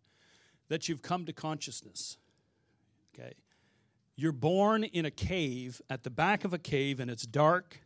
that 0.67 0.89
you've 0.89 1.01
come 1.01 1.25
to 1.25 1.33
consciousness, 1.33 2.17
okay? 3.13 3.33
You're 4.15 4.31
born 4.31 4.83
in 4.83 5.05
a 5.05 5.11
cave, 5.11 5.81
at 5.89 6.03
the 6.03 6.09
back 6.09 6.43
of 6.43 6.53
a 6.53 6.57
cave, 6.57 6.99
and 6.99 7.09
it's 7.09 7.25
dark, 7.25 7.79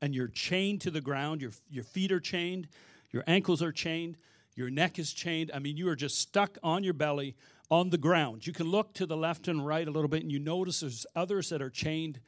and 0.00 0.14
you're 0.14 0.28
chained 0.28 0.80
to 0.82 0.90
the 0.90 1.00
ground. 1.00 1.40
Your, 1.40 1.52
your 1.70 1.84
feet 1.84 2.10
are 2.10 2.20
chained, 2.20 2.68
your 3.10 3.22
ankles 3.26 3.62
are 3.62 3.72
chained, 3.72 4.16
your 4.54 4.70
neck 4.70 4.98
is 4.98 5.12
chained. 5.12 5.50
I 5.54 5.58
mean, 5.58 5.76
you 5.76 5.88
are 5.88 5.96
just 5.96 6.18
stuck 6.18 6.58
on 6.62 6.84
your 6.84 6.94
belly 6.94 7.36
on 7.70 7.90
the 7.90 7.98
ground. 7.98 8.46
You 8.46 8.52
can 8.52 8.66
look 8.66 8.92
to 8.94 9.06
the 9.06 9.16
left 9.16 9.48
and 9.48 9.66
right 9.66 9.86
a 9.86 9.90
little 9.90 10.08
bit, 10.08 10.22
and 10.22 10.32
you 10.32 10.38
notice 10.38 10.80
there's 10.80 11.06
others 11.14 11.48
that 11.50 11.62
are 11.62 11.70
chained 11.70 12.20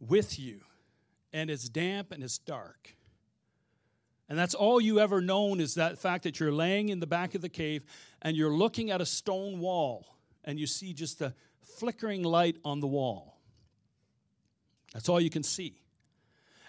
with 0.00 0.38
you, 0.38 0.60
and 1.32 1.50
it's 1.50 1.68
damp 1.68 2.12
and 2.12 2.22
it's 2.22 2.38
dark. 2.38 2.96
And 4.28 4.38
that's 4.38 4.54
all 4.54 4.80
you 4.80 4.98
ever 4.98 5.20
known 5.20 5.60
is 5.60 5.74
that 5.74 5.98
fact 5.98 6.24
that 6.24 6.40
you're 6.40 6.52
laying 6.52 6.88
in 6.88 7.00
the 7.00 7.06
back 7.06 7.34
of 7.34 7.42
the 7.42 7.48
cave 7.48 7.84
and 8.22 8.36
you're 8.36 8.50
looking 8.50 8.90
at 8.90 9.00
a 9.00 9.06
stone 9.06 9.60
wall 9.60 10.04
and 10.44 10.58
you 10.58 10.66
see 10.66 10.92
just 10.92 11.20
a 11.20 11.32
flickering 11.78 12.22
light 12.22 12.56
on 12.64 12.80
the 12.80 12.86
wall. 12.86 13.38
That's 14.92 15.08
all 15.08 15.20
you 15.20 15.30
can 15.30 15.42
see. 15.42 15.82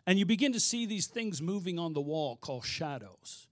And 0.06 0.18
you 0.18 0.25
begin 0.25 0.54
to 0.54 0.60
see 0.60 0.86
these 0.86 1.08
things 1.08 1.42
moving 1.42 1.80
on 1.80 1.94
the 1.94 2.01
wall 2.01 2.38
called 2.38 2.66
shadows. 2.66 3.48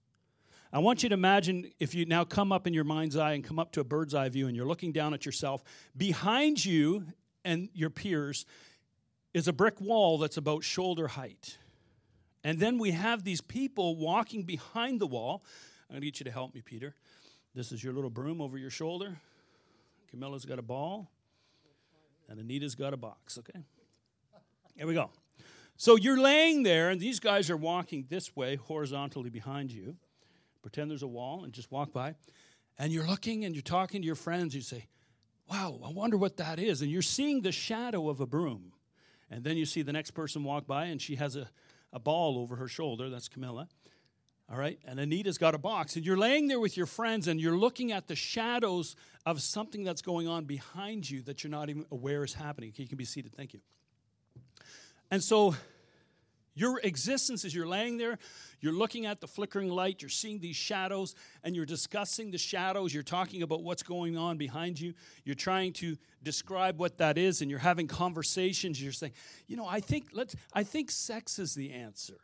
I 0.72 0.80
want 0.80 1.02
you 1.02 1.08
to 1.08 1.14
imagine 1.14 1.70
if 1.78 1.94
you 1.94 2.06
now 2.06 2.24
come 2.24 2.52
up 2.52 2.66
in 2.66 2.74
your 2.74 2.84
mind's 2.84 3.16
eye 3.16 3.32
and 3.32 3.44
come 3.44 3.58
up 3.58 3.72
to 3.72 3.80
a 3.80 3.84
bird's 3.84 4.14
eye 4.14 4.28
view 4.28 4.46
and 4.46 4.56
you're 4.56 4.66
looking 4.66 4.92
down 4.92 5.14
at 5.14 5.24
yourself, 5.24 5.62
behind 5.96 6.64
you 6.64 7.06
and 7.44 7.68
your 7.72 7.90
peers 7.90 8.44
is 9.32 9.48
a 9.48 9.52
brick 9.52 9.80
wall 9.80 10.18
that's 10.18 10.36
about 10.36 10.64
shoulder 10.64 11.08
height. 11.08 11.58
And 12.42 12.58
then 12.58 12.78
we 12.78 12.90
have 12.92 13.24
these 13.24 13.40
people 13.40 13.96
walking 13.96 14.42
behind 14.42 15.00
the 15.00 15.06
wall. 15.06 15.44
I'm 15.88 15.94
going 15.94 16.02
to 16.02 16.06
get 16.06 16.20
you 16.20 16.24
to 16.24 16.30
help 16.30 16.54
me, 16.54 16.62
Peter. 16.62 16.94
This 17.54 17.72
is 17.72 17.82
your 17.82 17.92
little 17.92 18.10
broom 18.10 18.40
over 18.40 18.58
your 18.58 18.70
shoulder. 18.70 19.16
Camilla's 20.10 20.44
got 20.44 20.58
a 20.58 20.62
ball. 20.62 21.10
And 22.28 22.40
Anita's 22.40 22.74
got 22.74 22.92
a 22.92 22.96
box, 22.96 23.38
okay? 23.38 23.60
Here 24.76 24.86
we 24.86 24.94
go. 24.94 25.10
So 25.76 25.96
you're 25.96 26.18
laying 26.18 26.62
there, 26.62 26.90
and 26.90 27.00
these 27.00 27.20
guys 27.20 27.50
are 27.50 27.56
walking 27.56 28.06
this 28.08 28.34
way 28.34 28.56
horizontally 28.56 29.30
behind 29.30 29.70
you. 29.70 29.96
Pretend 30.62 30.90
there's 30.90 31.02
a 31.02 31.06
wall 31.08 31.44
and 31.44 31.52
just 31.52 31.70
walk 31.70 31.92
by. 31.92 32.14
And 32.78 32.92
you're 32.92 33.06
looking 33.06 33.44
and 33.44 33.54
you're 33.54 33.62
talking 33.62 34.02
to 34.02 34.06
your 34.06 34.16
friends. 34.16 34.54
You 34.54 34.60
say, 34.62 34.86
Wow, 35.48 35.80
I 35.84 35.90
wonder 35.90 36.16
what 36.16 36.38
that 36.38 36.58
is. 36.58 36.82
And 36.82 36.90
you're 36.90 37.02
seeing 37.02 37.42
the 37.42 37.52
shadow 37.52 38.08
of 38.08 38.20
a 38.20 38.26
broom. 38.26 38.72
And 39.30 39.44
then 39.44 39.56
you 39.56 39.64
see 39.64 39.82
the 39.82 39.92
next 39.92 40.10
person 40.12 40.44
walk 40.44 40.66
by, 40.66 40.86
and 40.86 41.00
she 41.00 41.16
has 41.16 41.36
a, 41.36 41.48
a 41.92 41.98
ball 41.98 42.38
over 42.38 42.56
her 42.56 42.68
shoulder. 42.68 43.10
That's 43.10 43.28
Camilla. 43.28 43.68
All 44.50 44.56
right. 44.56 44.78
And 44.86 45.00
Anita's 45.00 45.38
got 45.38 45.54
a 45.54 45.58
box. 45.58 45.96
And 45.96 46.06
you're 46.06 46.16
laying 46.16 46.46
there 46.46 46.60
with 46.60 46.76
your 46.76 46.86
friends 46.86 47.26
and 47.26 47.40
you're 47.40 47.56
looking 47.56 47.90
at 47.90 48.06
the 48.06 48.14
shadows 48.14 48.94
of 49.24 49.42
something 49.42 49.82
that's 49.82 50.02
going 50.02 50.28
on 50.28 50.44
behind 50.44 51.10
you 51.10 51.22
that 51.22 51.42
you're 51.42 51.50
not 51.50 51.68
even 51.68 51.84
aware 51.90 52.22
is 52.22 52.34
happening. 52.34 52.72
You 52.76 52.86
can 52.86 52.96
be 52.96 53.04
seated. 53.04 53.34
Thank 53.34 53.54
you. 53.54 53.60
And 55.10 55.22
so 55.22 55.56
your 56.54 56.80
existence 56.80 57.44
as 57.44 57.54
you're 57.54 57.66
laying 57.66 57.98
there, 57.98 58.18
you're 58.60 58.72
looking 58.72 59.04
at 59.04 59.20
the 59.20 59.26
flickering 59.26 59.68
light, 59.68 60.00
you're 60.00 60.08
seeing 60.08 60.38
these 60.38 60.56
shadows, 60.56 61.14
and 61.44 61.54
you're 61.54 61.66
discussing 61.66 62.30
the 62.30 62.38
shadows. 62.38 62.94
You're 62.94 63.02
talking 63.02 63.42
about 63.42 63.62
what's 63.62 63.82
going 63.82 64.16
on 64.16 64.38
behind 64.38 64.80
you. 64.80 64.94
You're 65.24 65.34
trying 65.34 65.74
to 65.74 65.98
describe 66.22 66.78
what 66.78 66.96
that 66.98 67.18
is, 67.18 67.42
and 67.42 67.50
you're 67.50 67.60
having 67.60 67.86
conversations. 67.88 68.82
You're 68.82 68.92
saying, 68.92 69.12
you 69.46 69.56
know, 69.56 69.66
I 69.66 69.80
think 69.80 70.08
let's 70.12 70.34
I 70.54 70.62
think 70.62 70.90
sex 70.90 71.38
is 71.38 71.54
the 71.54 71.72
answer. 71.72 72.16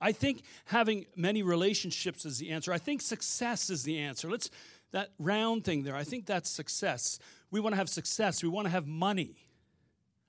I 0.00 0.12
think 0.12 0.42
having 0.66 1.06
many 1.16 1.42
relationships 1.42 2.24
is 2.24 2.38
the 2.38 2.50
answer. 2.50 2.72
I 2.72 2.78
think 2.78 3.02
success 3.02 3.70
is 3.70 3.82
the 3.82 3.98
answer. 3.98 4.30
Let's 4.30 4.50
that 4.92 5.10
round 5.18 5.64
thing 5.64 5.82
there. 5.82 5.96
I 5.96 6.04
think 6.04 6.26
that's 6.26 6.48
success. 6.48 7.18
We 7.50 7.60
want 7.60 7.74
to 7.74 7.76
have 7.76 7.88
success. 7.88 8.42
We 8.42 8.48
want 8.48 8.66
to 8.66 8.70
have 8.70 8.86
money. 8.86 9.36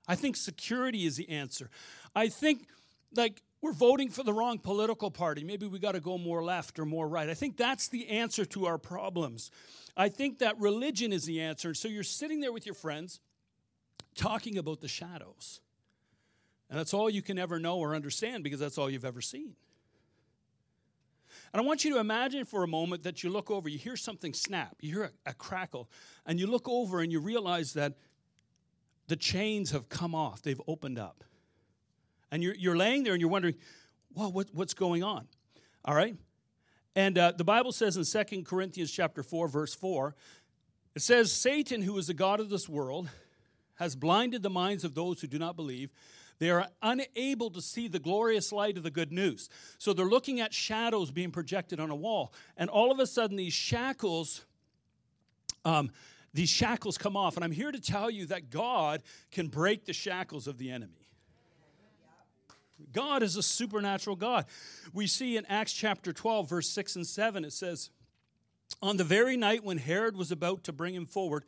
I 0.08 0.16
think 0.16 0.36
security 0.36 1.06
is 1.06 1.16
the 1.16 1.30
answer. 1.30 1.70
I 2.16 2.28
think 2.30 2.68
like 3.16 3.42
we're 3.62 3.74
voting 3.74 4.10
for 4.10 4.24
the 4.24 4.34
wrong 4.34 4.58
political 4.58 5.12
party. 5.12 5.44
Maybe 5.44 5.68
we 5.68 5.80
got 5.80 5.94
to 5.94 6.00
go 6.00 6.18
more 6.18 6.44
left 6.44 6.80
or 6.80 6.86
more 6.86 7.08
right. 7.08 7.30
I 7.30 7.34
think 7.34 7.58
that's 7.58 7.90
the 7.90 8.08
answer 8.10 8.46
to 8.46 8.66
our 8.66 8.78
problems. 8.78 9.52
I 9.98 10.10
think 10.10 10.40
that 10.40 10.60
religion 10.60 11.12
is 11.12 11.26
the 11.26 11.42
answer. 11.42 11.74
So 11.74 11.88
you're 11.88 12.04
sitting 12.04 12.40
there 12.40 12.54
with 12.54 12.66
your 12.66 12.76
friends 12.76 13.20
talking 14.16 14.58
about 14.58 14.82
the 14.82 14.88
shadows. 14.88 15.62
And 16.70 16.78
that's 16.78 16.94
all 16.94 17.10
you 17.10 17.22
can 17.22 17.40
ever 17.40 17.60
know 17.60 17.78
or 17.78 17.96
understand 17.96 18.44
because 18.44 18.60
that's 18.60 18.78
all 18.78 18.90
you've 18.90 19.06
ever 19.06 19.22
seen. 19.22 19.56
And 21.52 21.62
I 21.62 21.66
want 21.66 21.84
you 21.84 21.94
to 21.94 22.00
imagine 22.00 22.46
for 22.46 22.64
a 22.64 22.68
moment 22.68 23.04
that 23.04 23.24
you 23.24 23.30
look 23.32 23.50
over, 23.50 23.68
you 23.70 23.80
hear 23.80 23.96
something 23.96 24.34
snap, 24.34 24.76
you 24.82 24.94
hear 24.94 25.12
a, 25.26 25.32
a 25.32 25.34
crackle, 25.34 25.90
and 26.26 26.40
you 26.40 26.46
look 26.46 26.70
over 26.70 27.02
and 27.02 27.12
you 27.12 27.20
realize 27.20 27.74
that 27.74 27.94
the 29.08 29.16
chains 29.16 29.72
have 29.72 29.90
come 29.90 30.14
off, 30.14 30.44
they've 30.44 30.62
opened 30.68 31.00
up. 31.00 31.24
And 32.32 32.44
you're, 32.44 32.54
you're 32.54 32.78
laying 32.78 33.04
there 33.04 33.14
and 33.14 33.22
you're 33.22 33.32
wondering, 33.32 33.56
well, 34.14 34.32
what, 34.32 34.48
what's 34.54 34.76
going 34.76 35.04
on? 35.04 35.28
All 35.84 35.96
right? 35.96 36.16
And 36.96 37.18
uh, 37.18 37.34
the 37.36 37.44
Bible 37.44 37.72
says 37.72 37.98
in 37.98 38.26
2 38.26 38.44
Corinthians 38.44 38.92
chapter 38.92 39.24
4, 39.24 39.48
verse 39.48 39.74
4, 39.74 40.16
it 40.96 41.02
says, 41.02 41.32
Satan, 41.32 41.82
who 41.82 41.98
is 41.98 42.08
the 42.08 42.14
God 42.14 42.40
of 42.40 42.50
this 42.50 42.70
world, 42.70 43.10
has 43.76 43.96
blinded 43.96 44.44
the 44.44 44.50
minds 44.50 44.84
of 44.84 44.94
those 44.94 45.22
who 45.22 45.28
do 45.28 45.40
not 45.40 45.56
believe. 45.56 45.92
They 46.40 46.50
are 46.50 46.68
unable 46.82 47.50
to 47.52 47.62
see 47.62 47.90
the 47.90 48.00
glorious 48.00 48.52
light 48.52 48.78
of 48.78 48.84
the 48.84 48.92
good 48.92 49.12
news. 49.12 49.50
So 49.78 49.92
they're 49.92 50.06
looking 50.06 50.40
at 50.40 50.54
shadows 50.54 51.12
being 51.12 51.32
projected 51.32 51.80
on 51.82 51.90
a 51.90 51.96
wall. 51.96 52.34
And 52.56 52.70
all 52.70 52.92
of 52.92 53.00
a 53.00 53.06
sudden, 53.06 53.36
these 53.36 53.54
shackles, 53.54 54.46
um, 55.66 55.92
these 56.34 56.50
shackles 56.50 56.98
come 56.98 57.18
off. 57.18 57.36
And 57.36 57.44
I'm 57.44 57.52
here 57.52 57.72
to 57.72 57.82
tell 57.82 58.10
you 58.10 58.26
that 58.28 58.50
God 58.50 59.04
can 59.32 59.48
break 59.48 59.86
the 59.86 59.94
shackles 59.94 60.48
of 60.48 60.58
the 60.58 60.72
enemy. 60.72 61.10
God 62.94 63.22
is 63.22 63.36
a 63.36 63.44
supernatural 63.44 64.16
God. 64.16 64.46
We 64.94 65.08
see 65.08 65.36
in 65.36 65.46
Acts 65.48 65.74
chapter 65.74 66.14
12, 66.14 66.50
verse 66.50 66.70
6 66.70 66.96
and 66.96 67.08
7, 67.08 67.44
it 67.44 67.52
says, 67.52 67.90
On 68.82 68.96
the 68.96 69.04
very 69.04 69.36
night 69.36 69.66
when 69.66 69.78
Herod 69.78 70.16
was 70.16 70.32
about 70.32 70.64
to 70.64 70.74
bring 70.74 70.96
him 70.96 71.06
forward, 71.06 71.44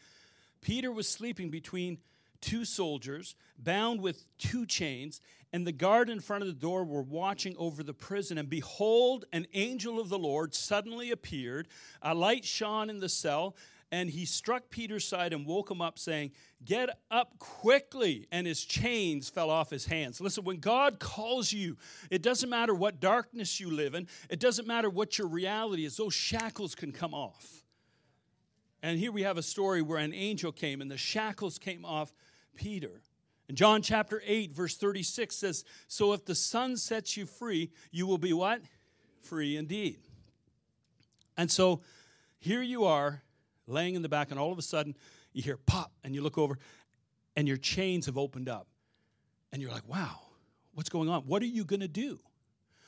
Peter 0.62 0.91
was 0.91 1.07
sleeping 1.07 1.50
between 1.50 2.00
two 2.41 2.65
soldiers, 2.65 3.36
bound 3.57 4.01
with 4.01 4.25
two 4.38 4.65
chains, 4.65 5.21
and 5.53 5.67
the 5.67 5.71
guard 5.71 6.10
in 6.10 6.19
front 6.19 6.43
of 6.43 6.48
the 6.48 6.53
door 6.53 6.83
were 6.83 7.01
watching 7.01 7.55
over 7.57 7.83
the 7.83 7.93
prison. 7.93 8.38
And 8.38 8.50
behold, 8.50 9.25
an 9.33 9.48
angel 9.53 10.00
of 10.00 10.10
the 10.10 10.19
Lord 10.19 10.53
suddenly 10.55 11.12
appeared. 11.12 11.67
A 12.01 12.15
light 12.15 12.45
shone 12.45 12.89
in 12.89 13.00
the 13.00 13.10
cell, 13.10 13.55
and 13.91 14.10
he 14.10 14.25
struck 14.25 14.69
Peter's 14.69 15.05
side 15.05 15.33
and 15.33 15.45
woke 15.45 15.69
him 15.69 15.81
up, 15.81 16.00
saying, 16.00 16.31
Get 16.63 16.89
up 17.10 17.38
quickly. 17.39 18.27
And 18.31 18.48
his 18.48 18.63
chains 18.63 19.29
fell 19.29 19.50
off 19.50 19.69
his 19.69 19.86
hands. 19.86 20.21
Listen, 20.21 20.45
when 20.45 20.57
God 20.57 21.00
calls 21.00 21.51
you, 21.51 21.75
it 22.10 22.21
doesn't 22.21 22.50
matter 22.50 22.74
what 22.74 23.01
darkness 23.01 23.60
you 23.60 23.69
live 23.69 23.93
in, 23.93 24.07
it 24.29 24.39
doesn't 24.39 24.67
matter 24.67 24.89
what 24.89 25.17
your 25.17 25.27
reality 25.27 25.83
is, 25.83 25.98
those 25.98 26.13
shackles 26.13 26.75
can 26.75 26.93
come 26.93 27.13
off. 27.13 27.62
And 28.83 28.98
here 28.98 29.12
we 29.12 29.24
have 29.24 29.38
a 29.38 29.43
story 29.43 29.81
where 29.81 30.00
an 30.00 30.13
angel 30.13 30.51
came 30.51 30.81
and 30.81 30.89
the 30.89 30.98
shackles 30.98 31.60
came 31.60 31.86
off 31.86 32.13
Peter. 32.55 33.01
And 33.48 33.58
John 33.58 33.81
chapter 33.81 34.22
8, 34.25 34.53
verse 34.53 34.77
36 34.77 35.36
says, 35.36 35.65
So 35.88 36.13
if 36.13 36.25
the 36.25 36.36
Son 36.36 36.77
sets 36.77 37.17
you 37.17 37.25
free, 37.25 37.72
you 37.91 38.08
will 38.08 38.17
be 38.17 38.34
what? 38.34 38.62
Free 39.22 39.58
indeed. 39.58 40.00
And 41.38 41.51
so 41.51 41.81
here 42.39 42.62
you 42.62 42.86
are 42.86 43.24
laying 43.67 43.96
in 43.96 44.01
the 44.01 44.10
back, 44.10 44.31
and 44.31 44.39
all 44.39 44.51
of 44.51 44.58
a 44.58 44.62
sudden 44.62 44.96
you 45.34 45.41
hear 45.43 45.58
pop, 45.58 45.91
and 46.03 46.15
you 46.15 46.22
look 46.22 46.38
over, 46.38 46.58
and 47.36 47.48
your 47.48 47.58
chains 47.58 48.05
have 48.05 48.17
opened 48.17 48.48
up. 48.48 48.67
And 49.51 49.62
you're 49.62 49.72
like, 49.72 49.88
wow, 49.88 50.20
what's 50.74 50.89
going 50.89 51.10
on? 51.10 51.24
What 51.24 51.41
are 51.41 51.48
you 51.48 51.65
going 51.65 51.81
to 51.81 51.88
do? 51.88 52.20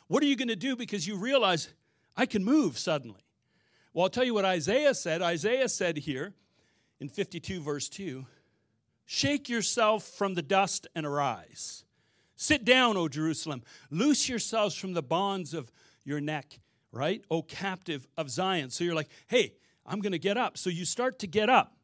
What 0.07 0.23
are 0.23 0.27
you 0.27 0.35
going 0.35 0.47
to 0.47 0.55
do? 0.55 0.75
Because 0.75 1.07
you 1.07 1.17
realize 1.17 1.69
I 2.15 2.25
can 2.25 2.43
move 2.43 2.77
suddenly. 2.77 3.25
Well, 3.93 4.03
I'll 4.03 4.09
tell 4.09 4.23
you 4.23 4.33
what 4.33 4.45
Isaiah 4.45 4.93
said. 4.93 5.21
Isaiah 5.21 5.69
said 5.69 5.97
here 5.97 6.33
in 6.99 7.09
52, 7.09 7.61
verse 7.61 7.89
2 7.89 8.25
Shake 9.05 9.49
yourself 9.49 10.03
from 10.03 10.33
the 10.33 10.41
dust 10.41 10.87
and 10.95 11.05
arise. 11.05 11.83
Sit 12.35 12.65
down, 12.65 12.97
O 12.97 13.07
Jerusalem. 13.07 13.63
Loose 13.89 14.27
yourselves 14.27 14.75
from 14.75 14.93
the 14.93 15.03
bonds 15.03 15.53
of 15.53 15.71
your 16.03 16.19
neck, 16.19 16.59
right? 16.91 17.23
O 17.29 17.41
captive 17.41 18.07
of 18.17 18.29
Zion. 18.29 18.69
So 18.69 18.83
you're 18.83 18.95
like, 18.95 19.09
hey, 19.27 19.53
I'm 19.85 19.99
going 19.99 20.11
to 20.13 20.19
get 20.19 20.37
up. 20.37 20.57
So 20.57 20.69
you 20.69 20.85
start 20.85 21.19
to 21.19 21.27
get 21.27 21.49
up 21.49 21.75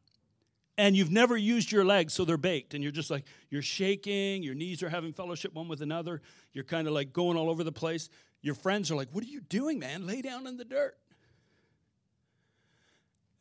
and 0.78 0.96
you've 0.96 1.10
never 1.10 1.36
used 1.36 1.70
your 1.70 1.84
legs, 1.84 2.14
so 2.14 2.24
they're 2.24 2.38
baked. 2.38 2.74
And 2.74 2.82
you're 2.82 2.92
just 2.92 3.10
like, 3.10 3.24
you're 3.50 3.60
shaking, 3.60 4.42
your 4.42 4.54
knees 4.54 4.82
are 4.82 4.88
having 4.88 5.12
fellowship 5.12 5.54
one 5.54 5.68
with 5.68 5.82
another. 5.82 6.22
You're 6.52 6.64
kind 6.64 6.88
of 6.88 6.94
like 6.94 7.12
going 7.12 7.36
all 7.36 7.50
over 7.50 7.62
the 7.64 7.72
place. 7.72 8.08
Your 8.40 8.54
friends 8.54 8.90
are 8.90 8.96
like, 8.96 9.08
what 9.12 9.22
are 9.22 9.28
you 9.28 9.40
doing, 9.40 9.78
man? 9.78 10.06
Lay 10.06 10.22
down 10.22 10.46
in 10.46 10.56
the 10.56 10.64
dirt. 10.64 10.96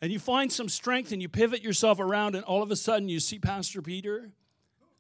And 0.02 0.12
you 0.12 0.20
find 0.20 0.52
some 0.52 0.70
strength 0.70 1.12
and 1.12 1.22
you 1.22 1.28
pivot 1.28 1.62
yourself 1.62 2.00
around, 2.00 2.36
and 2.36 2.46
all 2.46 2.64
of 2.64 2.72
a 2.72 2.76
sudden 2.76 3.10
you 3.10 3.20
see 3.20 3.38
Pastor 3.38 3.82
Peter 3.82 4.32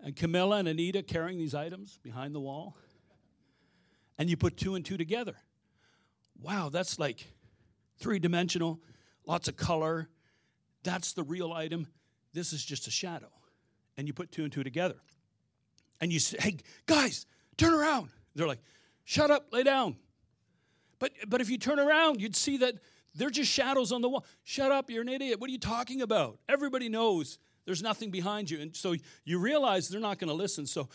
and 0.01 0.15
Camilla 0.15 0.57
and 0.57 0.67
Anita 0.67 1.03
carrying 1.03 1.37
these 1.37 1.55
items 1.55 1.99
behind 2.03 2.35
the 2.35 2.39
wall. 2.39 2.75
And 4.17 4.29
you 4.29 4.35
put 4.35 4.57
two 4.57 4.75
and 4.75 4.85
two 4.85 4.97
together. 4.97 5.35
Wow, 6.41 6.69
that's 6.69 6.99
like 6.99 7.25
three 7.97 8.19
dimensional, 8.19 8.79
lots 9.25 9.47
of 9.47 9.55
color. 9.55 10.09
That's 10.83 11.13
the 11.13 11.23
real 11.23 11.53
item. 11.53 11.87
This 12.33 12.53
is 12.53 12.63
just 12.63 12.87
a 12.87 12.91
shadow. 12.91 13.29
And 13.97 14.07
you 14.07 14.13
put 14.13 14.31
two 14.31 14.43
and 14.43 14.51
two 14.51 14.63
together. 14.63 14.95
And 16.01 16.11
you 16.11 16.19
say, 16.19 16.37
hey, 16.39 16.57
guys, 16.85 17.25
turn 17.57 17.73
around. 17.73 18.09
They're 18.35 18.47
like, 18.47 18.61
shut 19.03 19.31
up, 19.31 19.47
lay 19.51 19.63
down. 19.63 19.97
But, 20.99 21.11
but 21.27 21.41
if 21.41 21.49
you 21.49 21.57
turn 21.57 21.79
around, 21.79 22.21
you'd 22.21 22.35
see 22.35 22.57
that 22.57 22.75
they're 23.15 23.29
just 23.29 23.51
shadows 23.51 23.91
on 23.91 24.01
the 24.01 24.09
wall. 24.09 24.25
Shut 24.43 24.71
up, 24.71 24.89
you're 24.89 25.01
an 25.01 25.09
idiot. 25.09 25.39
What 25.39 25.49
are 25.49 25.53
you 25.53 25.59
talking 25.59 26.01
about? 26.01 26.39
Everybody 26.47 26.89
knows 26.89 27.39
there's 27.65 27.83
nothing 27.83 28.11
behind 28.11 28.49
you. 28.49 28.59
And 28.61 28.75
so 28.75 28.95
you 29.25 29.39
realize 29.39 29.89
they're 29.89 29.99
not 29.99 30.19
going 30.19 30.29
to 30.29 30.33
listen. 30.33 30.65
So 30.65 30.89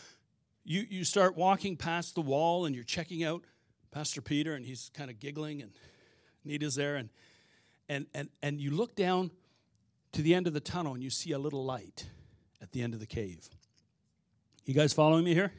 you, 0.63 0.85
you 0.89 1.03
start 1.03 1.35
walking 1.37 1.77
past 1.77 2.15
the 2.15 2.21
wall 2.21 2.65
and 2.65 2.75
you're 2.75 2.83
checking 2.83 3.23
out 3.23 3.43
Pastor 3.91 4.21
Peter, 4.21 4.55
and 4.55 4.65
he's 4.65 4.91
kind 4.93 5.09
of 5.09 5.21
giggling, 5.21 5.61
and 5.61 5.71
Nita's 6.43 6.75
there. 6.75 6.97
And, 6.97 7.09
and, 7.87 8.07
and, 8.13 8.27
and 8.43 8.59
you 8.59 8.71
look 8.71 8.93
down 8.93 9.31
to 10.11 10.21
the 10.21 10.35
end 10.35 10.47
of 10.47 10.53
the 10.53 10.59
tunnel 10.59 10.93
and 10.93 11.01
you 11.01 11.09
see 11.09 11.31
a 11.31 11.39
little 11.39 11.63
light 11.63 12.05
at 12.61 12.73
the 12.73 12.81
end 12.81 12.93
of 12.93 12.99
the 12.99 13.05
cave. 13.05 13.47
You 14.65 14.73
guys 14.73 14.91
following 14.91 15.23
me 15.23 15.33
here? 15.33 15.53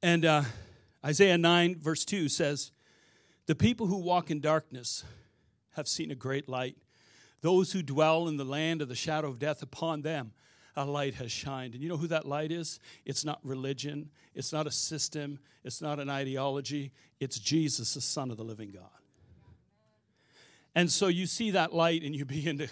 And 0.00 0.24
uh, 0.24 0.42
Isaiah 1.04 1.38
9, 1.38 1.80
verse 1.80 2.04
2 2.04 2.28
says, 2.28 2.70
the 3.46 3.54
people 3.54 3.86
who 3.86 3.98
walk 3.98 4.30
in 4.30 4.40
darkness 4.40 5.04
have 5.72 5.88
seen 5.88 6.10
a 6.10 6.14
great 6.14 6.48
light. 6.48 6.76
Those 7.40 7.72
who 7.72 7.82
dwell 7.82 8.28
in 8.28 8.36
the 8.36 8.44
land 8.44 8.82
of 8.82 8.88
the 8.88 8.94
shadow 8.94 9.28
of 9.28 9.38
death, 9.38 9.62
upon 9.62 10.02
them 10.02 10.32
a 10.76 10.84
light 10.84 11.14
has 11.14 11.30
shined. 11.30 11.74
And 11.74 11.82
you 11.82 11.88
know 11.88 11.96
who 11.96 12.06
that 12.08 12.26
light 12.26 12.52
is? 12.52 12.80
It's 13.04 13.24
not 13.24 13.40
religion, 13.42 14.10
it's 14.34 14.52
not 14.52 14.66
a 14.66 14.70
system, 14.70 15.38
it's 15.64 15.82
not 15.82 15.98
an 15.98 16.08
ideology. 16.08 16.92
It's 17.20 17.38
Jesus, 17.38 17.94
the 17.94 18.00
Son 18.00 18.30
of 18.30 18.36
the 18.36 18.44
living 18.44 18.70
God. 18.70 18.90
And 20.74 20.90
so 20.90 21.08
you 21.08 21.26
see 21.26 21.52
that 21.52 21.72
light 21.72 22.02
and 22.02 22.16
you 22.16 22.24
begin 22.24 22.58
to, 22.58 22.68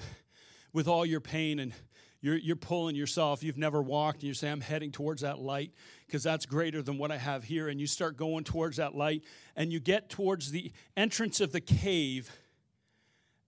with 0.73 0.89
all 0.89 1.05
your 1.05 1.21
pain 1.21 1.59
and 1.59 1.73
you're, 2.21 2.37
you're 2.37 2.57
pulling 2.57 2.97
yourself. 2.97 3.43
You've 3.43 3.59
never 3.59 3.81
walked, 3.81 4.19
and 4.19 4.25
you 4.25 4.35
say, 4.35 4.51
I'm 4.51 4.61
heading 4.61 4.91
towards 4.91 5.23
that 5.23 5.39
light 5.39 5.73
because 6.07 6.23
that's 6.23 6.45
greater 6.45 6.83
than 6.83 6.99
what 6.99 7.11
I 7.11 7.17
have 7.17 7.45
here. 7.45 7.69
And 7.69 7.81
you 7.81 7.87
start 7.87 8.17
going 8.17 8.45
towards 8.45 8.77
that 8.77 8.95
light, 8.95 9.23
and 9.57 9.73
you 9.73 9.81
get 9.81 10.11
towards 10.11 10.51
the 10.51 10.73
entrance 10.97 11.41
of 11.41 11.53
the 11.53 11.61
cave, 11.61 12.31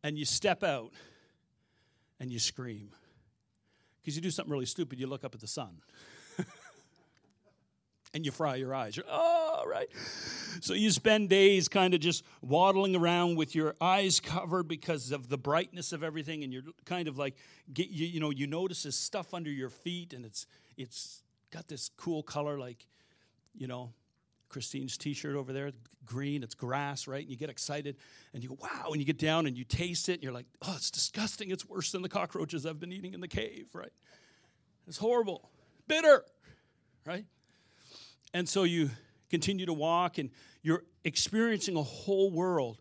and 0.02 0.18
you 0.18 0.24
step 0.24 0.62
out 0.62 0.92
and 2.18 2.32
you 2.32 2.38
scream. 2.38 2.90
Because 4.00 4.16
you 4.16 4.22
do 4.22 4.30
something 4.30 4.50
really 4.50 4.66
stupid, 4.66 4.98
you 4.98 5.06
look 5.06 5.24
up 5.24 5.34
at 5.34 5.40
the 5.40 5.46
sun. 5.46 5.80
And 8.14 8.24
you 8.26 8.30
fry 8.30 8.56
your 8.56 8.74
eyes. 8.74 8.96
You're, 8.96 9.06
oh, 9.08 9.64
right. 9.66 9.88
So 10.60 10.74
you 10.74 10.90
spend 10.90 11.28
days 11.28 11.68
kind 11.68 11.94
of 11.94 12.00
just 12.00 12.24
waddling 12.42 12.94
around 12.94 13.36
with 13.36 13.54
your 13.54 13.74
eyes 13.80 14.20
covered 14.20 14.68
because 14.68 15.12
of 15.12 15.28
the 15.28 15.38
brightness 15.38 15.92
of 15.92 16.02
everything, 16.02 16.44
and 16.44 16.52
you're 16.52 16.62
kind 16.84 17.08
of 17.08 17.18
like, 17.18 17.36
get, 17.72 17.88
you, 17.88 18.06
you 18.06 18.20
know, 18.20 18.30
you 18.30 18.46
notice 18.46 18.82
this 18.82 18.96
stuff 18.96 19.32
under 19.34 19.50
your 19.50 19.70
feet, 19.70 20.12
and 20.12 20.24
it's 20.24 20.46
it's 20.76 21.22
got 21.50 21.68
this 21.68 21.90
cool 21.96 22.22
color, 22.22 22.58
like, 22.58 22.86
you 23.54 23.66
know, 23.66 23.92
Christine's 24.48 24.98
T-shirt 24.98 25.34
over 25.34 25.52
there, 25.52 25.70
green. 26.04 26.42
It's 26.42 26.54
grass, 26.54 27.06
right? 27.06 27.22
And 27.22 27.30
you 27.30 27.36
get 27.36 27.48
excited, 27.48 27.96
and 28.34 28.42
you 28.42 28.50
go, 28.50 28.58
wow! 28.60 28.90
And 28.90 28.98
you 28.98 29.04
get 29.06 29.18
down 29.18 29.46
and 29.46 29.56
you 29.56 29.64
taste 29.64 30.08
it, 30.10 30.14
and 30.14 30.22
you're 30.22 30.32
like, 30.32 30.46
oh, 30.62 30.74
it's 30.76 30.90
disgusting. 30.90 31.50
It's 31.50 31.66
worse 31.66 31.92
than 31.92 32.02
the 32.02 32.08
cockroaches 32.08 32.66
I've 32.66 32.78
been 32.78 32.92
eating 32.92 33.14
in 33.14 33.20
the 33.20 33.28
cave, 33.28 33.68
right? 33.72 33.92
It's 34.86 34.98
horrible, 34.98 35.48
bitter, 35.88 36.24
right? 37.06 37.24
And 38.34 38.48
so 38.48 38.64
you 38.64 38.90
continue 39.30 39.66
to 39.66 39.72
walk 39.72 40.18
and 40.18 40.30
you're 40.62 40.84
experiencing 41.04 41.76
a 41.76 41.82
whole 41.82 42.30
world 42.30 42.80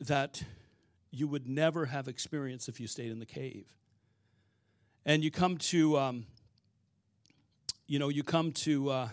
that 0.00 0.42
you 1.10 1.28
would 1.28 1.48
never 1.48 1.86
have 1.86 2.08
experienced 2.08 2.68
if 2.68 2.80
you 2.80 2.86
stayed 2.86 3.10
in 3.10 3.20
the 3.20 3.26
cave. 3.26 3.66
And 5.06 5.22
you 5.22 5.30
come 5.30 5.58
to, 5.58 5.98
um, 5.98 6.26
you 7.86 7.98
know, 7.98 8.08
you 8.08 8.22
come 8.22 8.52
to, 8.52 8.90
uh, 8.90 9.08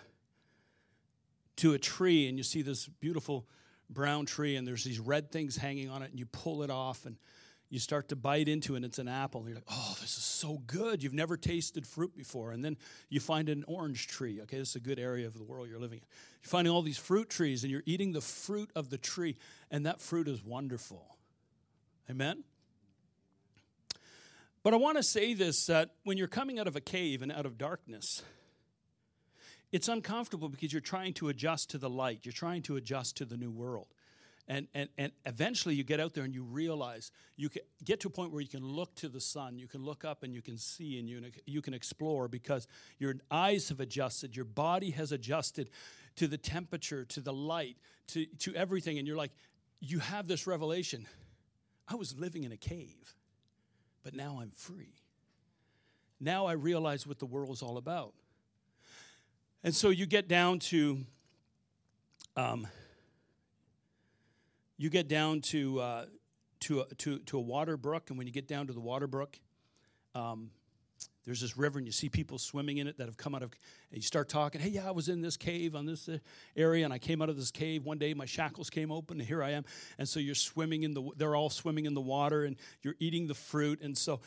to 1.57 1.73
a 1.73 1.79
tree 1.79 2.27
and 2.27 2.37
you 2.37 2.43
see 2.43 2.61
this 2.61 2.87
beautiful 2.87 3.45
brown 3.89 4.25
tree 4.25 4.55
and 4.55 4.65
there's 4.65 4.83
these 4.83 4.99
red 4.99 5.31
things 5.31 5.57
hanging 5.57 5.89
on 5.89 6.01
it 6.01 6.09
and 6.09 6.19
you 6.19 6.25
pull 6.25 6.63
it 6.63 6.69
off 6.69 7.05
and 7.05 7.17
you 7.71 7.79
start 7.79 8.09
to 8.09 8.15
bite 8.15 8.47
into 8.47 8.73
it 8.73 8.77
and 8.77 8.85
it's 8.85 8.99
an 8.99 9.07
apple 9.07 9.39
and 9.39 9.49
you're 9.49 9.55
like 9.55 9.65
oh 9.69 9.95
this 10.01 10.17
is 10.17 10.23
so 10.23 10.61
good. 10.67 11.01
You've 11.01 11.13
never 11.13 11.37
tasted 11.37 11.87
fruit 11.87 12.15
before. 12.15 12.51
And 12.51 12.63
then 12.63 12.77
you 13.09 13.19
find 13.19 13.49
an 13.49 13.63
orange 13.67 14.07
tree 14.07 14.41
okay? 14.41 14.57
This 14.57 14.71
is 14.71 14.75
a 14.75 14.81
good 14.81 14.99
area 14.99 15.25
of 15.25 15.37
the 15.37 15.43
world 15.43 15.69
you're 15.69 15.79
living 15.79 15.99
in. 15.99 16.05
You're 16.43 16.49
finding 16.49 16.73
all 16.73 16.81
these 16.81 16.97
fruit 16.97 17.29
trees 17.29 17.63
and 17.63 17.71
you're 17.71 17.83
eating 17.85 18.11
the 18.11 18.21
fruit 18.21 18.69
of 18.75 18.89
the 18.89 18.97
tree 18.97 19.37
and 19.71 19.85
that 19.85 20.01
fruit 20.01 20.27
is 20.27 20.43
wonderful. 20.43 21.17
Amen? 22.09 22.43
But 24.63 24.75
i 24.75 24.77
want 24.77 24.97
to 24.97 25.03
say 25.03 25.33
this 25.33 25.65
that 25.67 25.91
when 26.03 26.17
you're 26.17 26.27
coming 26.27 26.59
out 26.59 26.67
of 26.67 26.75
a 26.75 26.81
cave 26.81 27.21
and 27.21 27.31
out 27.31 27.47
of 27.47 27.57
darkness 27.57 28.21
it's 29.71 29.87
uncomfortable 29.87 30.49
because 30.49 30.73
you're 30.73 30.81
trying 30.81 31.13
to 31.13 31.29
adjust 31.29 31.69
to 31.69 31.77
the 31.77 31.89
light. 31.89 32.19
You're 32.23 32.33
trying 32.33 32.61
to 32.63 32.75
adjust 32.75 33.17
to 33.17 33.25
the 33.25 33.37
new 33.37 33.51
world 33.51 33.87
and, 34.51 34.67
and, 34.73 34.89
and 34.97 35.13
eventually 35.25 35.75
you 35.75 35.85
get 35.85 36.01
out 36.01 36.13
there 36.13 36.25
and 36.25 36.33
you 36.33 36.43
realize 36.43 37.09
you 37.37 37.49
get 37.85 38.01
to 38.01 38.09
a 38.09 38.11
point 38.11 38.33
where 38.33 38.41
you 38.41 38.49
can 38.49 38.65
look 38.65 38.93
to 38.95 39.07
the 39.07 39.21
sun, 39.21 39.57
you 39.57 39.65
can 39.65 39.81
look 39.85 40.03
up 40.03 40.23
and 40.23 40.33
you 40.33 40.41
can 40.41 40.57
see 40.57 40.99
and 40.99 41.07
you, 41.07 41.21
you 41.45 41.61
can 41.61 41.73
explore 41.73 42.27
because 42.27 42.67
your 42.99 43.15
eyes 43.31 43.69
have 43.69 43.79
adjusted, 43.79 44.35
your 44.35 44.43
body 44.43 44.89
has 44.91 45.13
adjusted 45.13 45.69
to 46.17 46.27
the 46.27 46.37
temperature, 46.37 47.05
to 47.05 47.21
the 47.21 47.31
light, 47.31 47.77
to, 48.07 48.25
to 48.39 48.53
everything. 48.53 48.97
And 48.97 49.07
you're 49.07 49.15
like, 49.15 49.31
you 49.79 49.99
have 49.99 50.27
this 50.27 50.45
revelation. 50.45 51.07
I 51.87 51.95
was 51.95 52.19
living 52.19 52.43
in 52.43 52.51
a 52.51 52.57
cave, 52.57 53.15
but 54.03 54.13
now 54.13 54.39
I'm 54.41 54.51
free. 54.51 54.95
Now 56.19 56.45
I 56.45 56.53
realize 56.53 57.07
what 57.07 57.19
the 57.19 57.25
world 57.25 57.51
is 57.51 57.61
all 57.61 57.77
about. 57.77 58.13
And 59.63 59.73
so 59.73 59.91
you 59.91 60.05
get 60.05 60.27
down 60.27 60.59
to 60.59 61.05
um, 62.35 62.67
you 64.81 64.89
get 64.89 65.07
down 65.07 65.41
to, 65.41 65.79
uh, 65.79 66.05
to, 66.61 66.81
a, 66.81 66.85
to, 66.95 67.19
to 67.19 67.37
a 67.37 67.41
water 67.41 67.77
brook, 67.77 68.09
and 68.09 68.17
when 68.17 68.25
you 68.25 68.33
get 68.33 68.47
down 68.47 68.65
to 68.65 68.73
the 68.73 68.79
water 68.79 69.05
brook, 69.05 69.39
um, 70.15 70.49
there's 71.23 71.39
this 71.39 71.55
river, 71.55 71.77
and 71.77 71.87
you 71.87 71.91
see 71.91 72.09
people 72.09 72.39
swimming 72.39 72.79
in 72.79 72.87
it 72.87 72.97
that 72.97 73.05
have 73.05 73.15
come 73.15 73.35
out 73.35 73.43
of. 73.43 73.51
And 73.91 73.97
you 73.97 74.01
start 74.01 74.27
talking, 74.27 74.59
hey, 74.59 74.69
yeah, 74.69 74.87
I 74.87 74.91
was 74.91 75.07
in 75.07 75.21
this 75.21 75.37
cave 75.37 75.75
on 75.75 75.85
this 75.85 76.09
uh, 76.09 76.17
area, 76.57 76.83
and 76.83 76.91
I 76.91 76.97
came 76.97 77.21
out 77.21 77.29
of 77.29 77.37
this 77.37 77.51
cave 77.51 77.85
one 77.85 77.99
day. 77.99 78.15
My 78.15 78.25
shackles 78.25 78.71
came 78.71 78.91
open, 78.91 79.19
and 79.19 79.27
here 79.27 79.43
I 79.43 79.51
am. 79.51 79.65
And 79.99 80.09
so 80.09 80.19
you're 80.19 80.33
swimming 80.33 80.81
in 80.81 80.95
the. 80.95 81.03
They're 81.15 81.35
all 81.35 81.51
swimming 81.51 81.85
in 81.85 81.93
the 81.93 82.01
water, 82.01 82.45
and 82.45 82.55
you're 82.81 82.95
eating 82.99 83.27
the 83.27 83.35
fruit. 83.35 83.81
And 83.83 83.95
so 83.95 84.19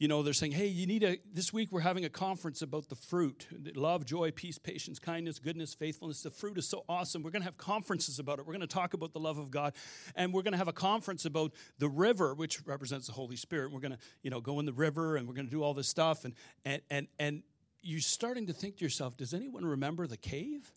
you 0.00 0.08
know, 0.08 0.22
they're 0.22 0.32
saying, 0.32 0.52
hey, 0.52 0.66
you 0.66 0.86
need 0.86 1.02
a, 1.02 1.18
this 1.30 1.52
week 1.52 1.70
we're 1.70 1.80
having 1.80 2.06
a 2.06 2.08
conference 2.08 2.62
about 2.62 2.88
the 2.88 2.94
fruit 2.94 3.46
love, 3.76 4.06
joy, 4.06 4.30
peace, 4.30 4.56
patience, 4.56 4.98
kindness, 4.98 5.38
goodness, 5.38 5.74
faithfulness. 5.74 6.22
The 6.22 6.30
fruit 6.30 6.56
is 6.56 6.66
so 6.66 6.84
awesome. 6.88 7.22
We're 7.22 7.32
going 7.32 7.42
to 7.42 7.44
have 7.44 7.58
conferences 7.58 8.18
about 8.18 8.38
it. 8.38 8.46
We're 8.46 8.54
going 8.54 8.62
to 8.62 8.66
talk 8.66 8.94
about 8.94 9.12
the 9.12 9.20
love 9.20 9.36
of 9.36 9.50
God. 9.50 9.74
And 10.16 10.32
we're 10.32 10.40
going 10.40 10.52
to 10.52 10.58
have 10.58 10.68
a 10.68 10.72
conference 10.72 11.26
about 11.26 11.52
the 11.78 11.88
river, 11.90 12.34
which 12.34 12.66
represents 12.66 13.08
the 13.08 13.12
Holy 13.12 13.36
Spirit. 13.36 13.72
We're 13.72 13.80
going 13.80 13.92
to, 13.92 13.98
you 14.22 14.30
know, 14.30 14.40
go 14.40 14.58
in 14.58 14.64
the 14.64 14.72
river 14.72 15.16
and 15.16 15.28
we're 15.28 15.34
going 15.34 15.44
to 15.44 15.50
do 15.50 15.62
all 15.62 15.74
this 15.74 15.88
stuff. 15.88 16.24
And, 16.24 16.32
and, 16.64 16.80
and, 16.88 17.06
and 17.18 17.42
you're 17.82 18.00
starting 18.00 18.46
to 18.46 18.54
think 18.54 18.78
to 18.78 18.84
yourself, 18.84 19.18
does 19.18 19.34
anyone 19.34 19.66
remember 19.66 20.06
the 20.06 20.16
cave? 20.16 20.72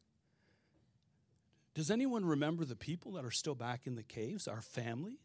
Does 1.76 1.90
anyone 1.90 2.26
remember 2.26 2.66
the 2.66 2.76
people 2.76 3.14
that 3.14 3.24
are 3.24 3.32
still 3.32 3.56
back 3.56 3.88
in 3.88 3.96
the 3.96 4.04
caves? 4.04 4.50
Our 4.50 4.62
family? 4.62 5.22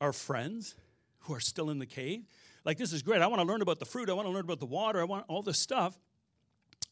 Our 0.00 0.12
friends 0.12 0.76
who 1.22 1.34
are 1.34 1.40
still 1.40 1.68
in 1.68 1.80
the 1.80 1.86
cave? 1.86 2.26
Like 2.64 2.78
this 2.78 2.92
is 2.92 3.02
great. 3.02 3.22
I 3.22 3.26
want 3.26 3.40
to 3.40 3.46
learn 3.46 3.62
about 3.62 3.78
the 3.78 3.84
fruit. 3.84 4.08
I 4.08 4.12
want 4.12 4.26
to 4.26 4.32
learn 4.32 4.44
about 4.44 4.60
the 4.60 4.66
water. 4.66 5.00
I 5.00 5.04
want 5.04 5.24
all 5.28 5.42
this 5.42 5.58
stuff. 5.58 5.98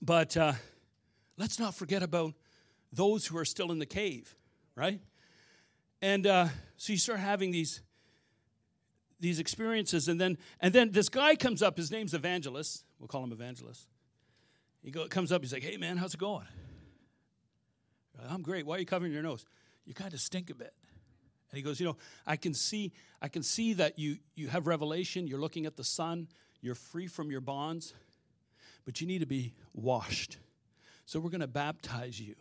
But 0.02 0.36
uh, 0.36 0.54
let's 1.36 1.58
not 1.58 1.74
forget 1.74 2.02
about 2.02 2.34
those 2.92 3.26
who 3.26 3.36
are 3.36 3.44
still 3.44 3.70
in 3.70 3.78
the 3.78 3.86
cave, 3.86 4.34
right? 4.74 5.00
And 6.02 6.26
uh, 6.26 6.48
so 6.76 6.92
you 6.92 6.98
start 6.98 7.20
having 7.20 7.50
these 7.50 7.82
these 9.20 9.38
experiences, 9.38 10.08
and 10.08 10.18
then 10.20 10.38
and 10.60 10.72
then 10.72 10.92
this 10.92 11.08
guy 11.08 11.36
comes 11.36 11.62
up. 11.62 11.76
His 11.76 11.90
name's 11.90 12.14
Evangelist. 12.14 12.84
We'll 12.98 13.08
call 13.08 13.22
him 13.22 13.32
Evangelist. 13.32 13.86
He 14.82 14.90
go, 14.90 15.06
comes 15.08 15.30
up. 15.30 15.42
He's 15.42 15.52
like, 15.52 15.62
"Hey, 15.62 15.76
man, 15.76 15.98
how's 15.98 16.14
it 16.14 16.20
going?" 16.20 16.46
I'm 18.28 18.42
great. 18.42 18.66
Why 18.66 18.76
are 18.76 18.78
you 18.78 18.86
covering 18.86 19.12
your 19.12 19.22
nose? 19.22 19.44
You 19.86 19.94
kind 19.94 20.12
of 20.12 20.20
stink 20.20 20.50
a 20.50 20.54
bit. 20.54 20.74
And 21.50 21.56
he 21.56 21.62
goes, 21.62 21.80
you 21.80 21.86
know, 21.86 21.96
I 22.26 22.36
can 22.36 22.54
see, 22.54 22.92
I 23.20 23.28
can 23.28 23.42
see 23.42 23.72
that 23.74 23.98
you 23.98 24.18
you 24.34 24.48
have 24.48 24.66
revelation, 24.66 25.26
you're 25.26 25.40
looking 25.40 25.66
at 25.66 25.76
the 25.76 25.84
sun, 25.84 26.28
you're 26.60 26.74
free 26.74 27.06
from 27.06 27.30
your 27.30 27.40
bonds, 27.40 27.94
but 28.84 29.00
you 29.00 29.06
need 29.06 29.20
to 29.20 29.26
be 29.26 29.54
washed. 29.74 30.38
So 31.06 31.18
we're 31.18 31.30
going 31.30 31.40
to 31.40 31.48
baptize 31.48 32.20
you. 32.20 32.36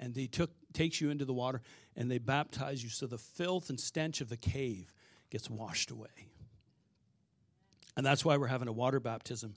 And 0.00 0.14
they 0.14 0.26
took 0.26 0.50
takes 0.72 1.00
you 1.00 1.10
into 1.10 1.24
the 1.24 1.32
water 1.32 1.62
and 1.96 2.10
they 2.10 2.18
baptize 2.18 2.82
you 2.82 2.90
so 2.90 3.06
the 3.06 3.18
filth 3.18 3.68
and 3.70 3.78
stench 3.78 4.20
of 4.20 4.28
the 4.28 4.36
cave 4.36 4.92
gets 5.30 5.50
washed 5.50 5.90
away. 5.90 6.28
And 7.96 8.06
that's 8.06 8.24
why 8.24 8.36
we're 8.36 8.46
having 8.46 8.68
a 8.68 8.72
water 8.72 9.00
baptism 9.00 9.54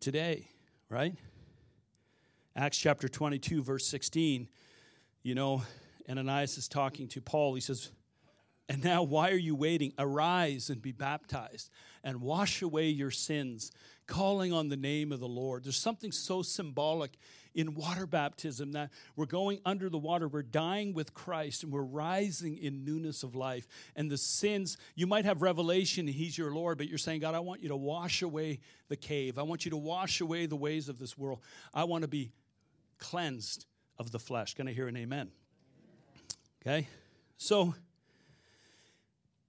today, 0.00 0.48
right? 0.88 1.14
Acts 2.54 2.78
chapter 2.78 3.08
22 3.08 3.62
verse 3.62 3.86
16, 3.86 4.48
you 5.22 5.34
know, 5.34 5.62
Ananias 6.08 6.58
is 6.58 6.68
talking 6.68 7.08
to 7.08 7.20
Paul. 7.20 7.54
He 7.54 7.60
says, 7.60 7.90
And 8.68 8.82
now, 8.82 9.02
why 9.02 9.30
are 9.30 9.36
you 9.36 9.54
waiting? 9.54 9.92
Arise 9.98 10.70
and 10.70 10.80
be 10.80 10.92
baptized 10.92 11.70
and 12.02 12.20
wash 12.20 12.62
away 12.62 12.88
your 12.88 13.10
sins, 13.10 13.70
calling 14.06 14.52
on 14.52 14.68
the 14.68 14.76
name 14.76 15.12
of 15.12 15.20
the 15.20 15.28
Lord. 15.28 15.64
There's 15.64 15.76
something 15.76 16.12
so 16.12 16.42
symbolic 16.42 17.18
in 17.54 17.74
water 17.74 18.06
baptism 18.06 18.72
that 18.72 18.90
we're 19.16 19.26
going 19.26 19.58
under 19.64 19.90
the 19.90 19.98
water, 19.98 20.28
we're 20.28 20.42
dying 20.42 20.94
with 20.94 21.12
Christ, 21.12 21.64
and 21.64 21.72
we're 21.72 21.82
rising 21.82 22.56
in 22.56 22.84
newness 22.84 23.22
of 23.22 23.34
life. 23.34 23.66
And 23.96 24.10
the 24.10 24.16
sins, 24.16 24.76
you 24.94 25.06
might 25.06 25.24
have 25.24 25.42
revelation, 25.42 26.06
He's 26.06 26.38
your 26.38 26.52
Lord, 26.52 26.78
but 26.78 26.88
you're 26.88 26.98
saying, 26.98 27.20
God, 27.20 27.34
I 27.34 27.40
want 27.40 27.62
you 27.62 27.68
to 27.70 27.76
wash 27.76 28.22
away 28.22 28.60
the 28.88 28.96
cave. 28.96 29.38
I 29.38 29.42
want 29.42 29.64
you 29.64 29.72
to 29.72 29.76
wash 29.76 30.20
away 30.20 30.46
the 30.46 30.56
ways 30.56 30.88
of 30.88 30.98
this 30.98 31.18
world. 31.18 31.40
I 31.74 31.84
want 31.84 32.02
to 32.02 32.08
be 32.08 32.30
cleansed 32.98 33.66
of 33.98 34.12
the 34.12 34.18
flesh. 34.18 34.54
Can 34.54 34.68
I 34.68 34.72
hear 34.72 34.86
an 34.86 34.96
amen? 34.96 35.30
Okay? 36.62 36.88
So, 37.36 37.74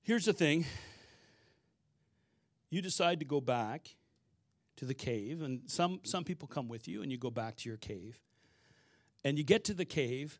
here's 0.03 0.25
the 0.25 0.33
thing 0.33 0.65
you 2.69 2.81
decide 2.81 3.19
to 3.19 3.25
go 3.25 3.41
back 3.41 3.95
to 4.77 4.85
the 4.85 4.93
cave, 4.93 5.41
and 5.41 5.61
some, 5.65 5.99
some 6.03 6.23
people 6.23 6.47
come 6.47 6.67
with 6.67 6.87
you, 6.87 7.01
and 7.01 7.11
you 7.11 7.17
go 7.17 7.31
back 7.31 7.57
to 7.57 7.69
your 7.69 7.77
cave. 7.77 8.19
And 9.25 9.37
you 9.37 9.43
get 9.43 9.65
to 9.65 9.73
the 9.73 9.85
cave, 9.85 10.39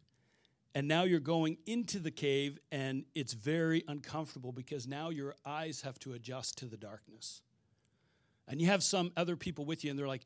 and 0.74 0.88
now 0.88 1.04
you're 1.04 1.20
going 1.20 1.58
into 1.66 2.00
the 2.00 2.12
cave, 2.12 2.60
and 2.72 3.04
it's 3.16 3.34
very 3.34 3.84
uncomfortable 3.88 4.52
because 4.52 4.88
now 4.88 5.10
your 5.10 5.36
eyes 5.46 5.82
have 5.82 6.00
to 6.00 6.14
adjust 6.14 6.58
to 6.60 6.66
the 6.66 6.78
darkness. 6.78 7.42
And 8.48 8.62
you 8.62 8.68
have 8.68 8.84
some 8.84 9.12
other 9.18 9.36
people 9.36 9.66
with 9.66 9.84
you, 9.84 9.90
and 9.90 10.00
they're 10.00 10.08
like, 10.08 10.26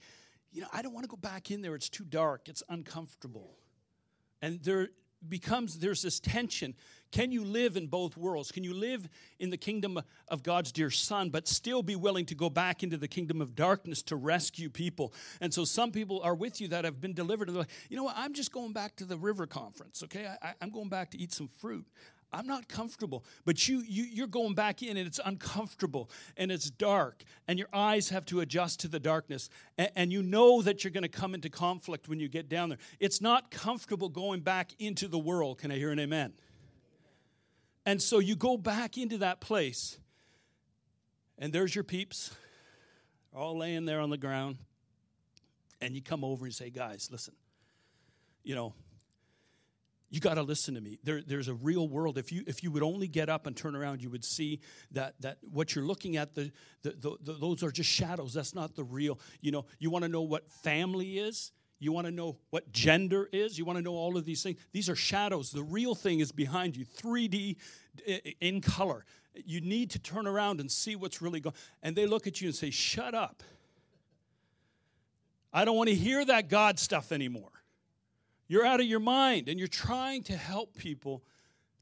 you 0.51 0.61
know, 0.61 0.67
I 0.71 0.81
don't 0.81 0.93
want 0.93 1.05
to 1.05 1.09
go 1.09 1.17
back 1.17 1.49
in 1.49 1.61
there. 1.61 1.73
It's 1.73 1.89
too 1.89 2.03
dark. 2.03 2.47
It's 2.47 2.61
uncomfortable. 2.69 3.57
And 4.41 4.61
they're 4.61 4.89
becomes 5.27 5.79
there's 5.79 6.01
this 6.01 6.19
tension. 6.19 6.75
Can 7.11 7.31
you 7.31 7.45
live 7.45 7.77
in 7.77 7.85
both 7.85 8.17
worlds? 8.17 8.51
Can 8.51 8.63
you 8.63 8.73
live 8.73 9.07
in 9.39 9.51
the 9.51 9.57
kingdom 9.57 10.01
of 10.29 10.41
God's 10.41 10.71
dear 10.71 10.89
Son, 10.89 11.29
but 11.29 11.47
still 11.47 11.83
be 11.83 11.95
willing 11.95 12.25
to 12.25 12.35
go 12.35 12.49
back 12.49 12.81
into 12.81 12.97
the 12.97 13.07
kingdom 13.07 13.39
of 13.39 13.53
darkness 13.53 14.01
to 14.03 14.15
rescue 14.15 14.67
people? 14.67 15.13
And 15.39 15.53
so 15.53 15.63
some 15.63 15.91
people 15.91 16.21
are 16.23 16.33
with 16.33 16.59
you 16.59 16.69
that 16.69 16.85
have 16.85 16.99
been 16.99 17.13
delivered, 17.13 17.49
and 17.49 17.55
they're 17.55 17.61
like, 17.61 17.71
you 17.87 17.97
know 17.97 18.03
what? 18.03 18.15
I'm 18.17 18.33
just 18.33 18.51
going 18.51 18.73
back 18.73 18.95
to 18.95 19.05
the 19.05 19.15
river 19.15 19.45
conference, 19.45 20.01
okay? 20.03 20.27
I, 20.41 20.53
am 20.59 20.71
going 20.71 20.89
back 20.89 21.11
to 21.11 21.19
eat 21.19 21.31
some 21.31 21.49
fruit. 21.59 21.85
I'm 22.33 22.47
not 22.47 22.67
comfortable. 22.67 23.23
But 23.45 23.67
you, 23.67 23.83
you, 23.87 24.03
you're 24.03 24.27
going 24.27 24.55
back 24.55 24.81
in 24.81 24.97
and 24.97 25.07
it's 25.07 25.19
uncomfortable 25.23 26.09
and 26.35 26.51
it's 26.51 26.69
dark 26.69 27.23
and 27.47 27.59
your 27.59 27.69
eyes 27.71 28.09
have 28.09 28.25
to 28.27 28.39
adjust 28.39 28.79
to 28.81 28.87
the 28.87 28.99
darkness. 28.99 29.49
And, 29.77 29.91
and 29.95 30.11
you 30.11 30.23
know 30.23 30.61
that 30.63 30.83
you're 30.83 30.91
going 30.91 31.03
to 31.03 31.07
come 31.07 31.35
into 31.35 31.49
conflict 31.49 32.09
when 32.09 32.19
you 32.19 32.27
get 32.27 32.49
down 32.49 32.69
there. 32.69 32.79
It's 32.99 33.21
not 33.21 33.51
comfortable 33.51 34.09
going 34.09 34.41
back 34.41 34.71
into 34.79 35.07
the 35.07 35.19
world. 35.19 35.59
Can 35.59 35.71
I 35.71 35.75
hear 35.75 35.91
an 35.91 35.99
amen? 35.99 36.33
And 37.85 38.01
so 38.01 38.19
you 38.19 38.35
go 38.35 38.57
back 38.57 38.97
into 38.97 39.19
that 39.19 39.39
place 39.39 39.99
and 41.37 41.53
there's 41.53 41.75
your 41.75 41.83
peeps 41.83 42.31
all 43.35 43.57
laying 43.57 43.85
there 43.85 43.99
on 43.99 44.09
the 44.09 44.17
ground. 44.17 44.57
And 45.81 45.95
you 45.95 46.01
come 46.01 46.23
over 46.23 46.45
and 46.45 46.53
say, 46.53 46.69
guys, 46.69 47.09
listen, 47.11 47.33
you 48.43 48.55
know, 48.55 48.73
you 50.13 50.19
got 50.19 50.35
to 50.35 50.43
listen 50.43 50.75
to 50.75 50.81
me. 50.81 50.99
There, 51.03 51.23
there's 51.25 51.47
a 51.47 51.55
real 51.55 51.87
world. 51.87 52.19
If 52.19 52.31
you 52.31 52.43
if 52.45 52.61
you 52.61 52.69
would 52.69 52.83
only 52.83 53.07
get 53.07 53.29
up 53.29 53.47
and 53.47 53.57
turn 53.57 53.75
around 53.75 53.99
you 53.99 54.11
would 54.11 54.23
see 54.23 54.59
that 54.91 55.15
that 55.21 55.39
what 55.51 55.73
you're 55.73 55.85
looking 55.85 56.17
at 56.17 56.35
the, 56.35 56.51
the, 56.83 56.91
the, 56.91 57.17
the 57.19 57.33
those 57.33 57.63
are 57.63 57.71
just 57.71 57.89
shadows. 57.89 58.31
That's 58.31 58.53
not 58.53 58.75
the 58.75 58.83
real 58.83 59.19
you 59.41 59.51
know 59.51 59.65
you 59.79 59.89
want 59.89 60.03
to 60.03 60.09
know 60.09 60.21
what 60.21 60.51
family 60.51 61.17
is. 61.17 61.51
You 61.79 61.91
want 61.91 62.05
to 62.05 62.11
know 62.11 62.37
what 62.51 62.71
gender 62.71 63.27
is. 63.33 63.57
You 63.57 63.65
want 63.65 63.79
to 63.79 63.81
know 63.81 63.95
all 63.95 64.15
of 64.15 64.23
these 64.23 64.43
things. 64.43 64.59
These 64.71 64.87
are 64.87 64.95
shadows. 64.95 65.49
The 65.49 65.63
real 65.63 65.95
thing 65.95 66.19
is 66.19 66.31
behind 66.31 66.77
you 66.77 66.85
3d 66.85 67.55
in 68.39 68.61
color. 68.61 69.05
You 69.33 69.61
need 69.61 69.89
to 69.91 69.99
turn 69.99 70.27
around 70.27 70.59
and 70.59 70.71
see 70.71 70.95
what's 70.95 71.23
really 71.23 71.39
going 71.39 71.55
and 71.81 71.95
they 71.95 72.05
look 72.05 72.27
at 72.27 72.39
you 72.39 72.49
and 72.49 72.55
say 72.55 72.69
shut 72.69 73.15
up. 73.15 73.41
I 75.51 75.65
don't 75.65 75.75
want 75.75 75.89
to 75.89 75.95
hear 75.95 76.23
that 76.23 76.49
god 76.49 76.77
stuff 76.77 77.11
anymore 77.11 77.62
you're 78.53 78.65
out 78.67 78.79
of 78.79 78.85
your 78.85 78.99
mind 78.99 79.49
and 79.49 79.57
you're 79.57 79.67
trying 79.67 80.21
to 80.21 80.37
help 80.37 80.77
people 80.77 81.23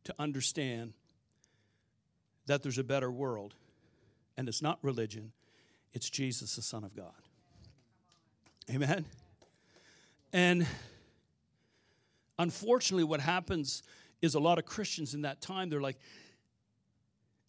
to 0.06 0.16
understand 0.18 0.94
that 2.46 2.64
there's 2.64 2.78
a 2.78 2.84
better 2.84 3.12
world, 3.12 3.56
and 4.38 4.48
it's 4.48 4.62
not 4.62 4.80
religion, 4.82 5.34
it's 5.94 6.10
Jesus, 6.10 6.56
the 6.56 6.62
Son 6.62 6.86
of 6.86 6.96
God. 6.96 7.12
Amen? 8.74 9.04
And 10.32 10.66
unfortunately, 12.40 13.04
what 13.04 13.20
happens 13.20 13.84
is 14.22 14.36
a 14.36 14.40
lot 14.40 14.58
of 14.58 14.64
Christians 14.64 15.14
in 15.14 15.24
that 15.24 15.42
time, 15.42 15.70
they're 15.70 15.82
like, 15.82 16.00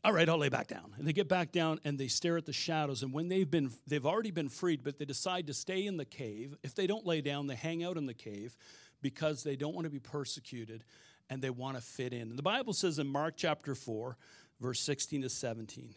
all 0.03 0.13
right, 0.13 0.29
I'll 0.29 0.37
lay 0.37 0.49
back 0.49 0.67
down. 0.67 0.95
And 0.99 1.07
they 1.07 1.13
get 1.13 1.29
back 1.29 1.53
down 1.53 1.79
and 1.85 1.97
they 1.97 2.09
stare 2.09 2.37
at 2.39 2.45
the 2.45 2.53
shadows. 2.53 3.05
And 3.05 3.13
when 3.13 3.29
they've 3.29 3.49
been, 3.49 3.71
they've 3.87 4.05
already 4.05 4.33
been 4.33 4.49
freed, 4.49 4.83
but 4.83 4.99
they 4.99 5.05
decide 5.05 5.47
to 5.47 5.55
stay 5.55 5.87
in 5.87 5.97
the 5.97 6.05
cave. 6.05 6.57
If 6.65 6.75
they 6.75 6.89
don't 6.89 7.07
lay 7.07 7.21
down, 7.21 7.47
they 7.47 7.55
hang 7.55 7.85
out 7.85 7.97
in 7.97 8.07
the 8.07 8.15
cave 8.15 8.57
because 9.03 9.43
they 9.43 9.57
don't 9.57 9.75
want 9.75 9.85
to 9.85 9.91
be 9.91 9.99
persecuted 9.99 10.85
and 11.29 11.43
they 11.43 11.51
want 11.51 11.77
to 11.77 11.83
fit 11.83 12.13
in. 12.13 12.37
The 12.37 12.43
Bible 12.43 12.73
says 12.73 12.99
in 12.99 13.07
Mark 13.07 13.35
chapter 13.37 13.75
4, 13.75 14.17
verse 14.61 14.81
16 14.81 15.23
to 15.23 15.29
17, 15.29 15.95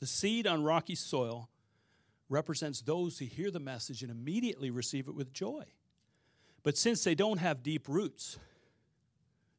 the 0.00 0.06
seed 0.06 0.46
on 0.46 0.62
rocky 0.62 0.94
soil 0.94 1.48
represents 2.28 2.80
those 2.80 3.18
who 3.18 3.24
hear 3.24 3.50
the 3.50 3.60
message 3.60 4.02
and 4.02 4.10
immediately 4.10 4.70
receive 4.70 5.08
it 5.08 5.14
with 5.14 5.32
joy. 5.32 5.64
But 6.62 6.76
since 6.76 7.04
they 7.04 7.14
don't 7.14 7.38
have 7.38 7.62
deep 7.62 7.88
roots, 7.88 8.38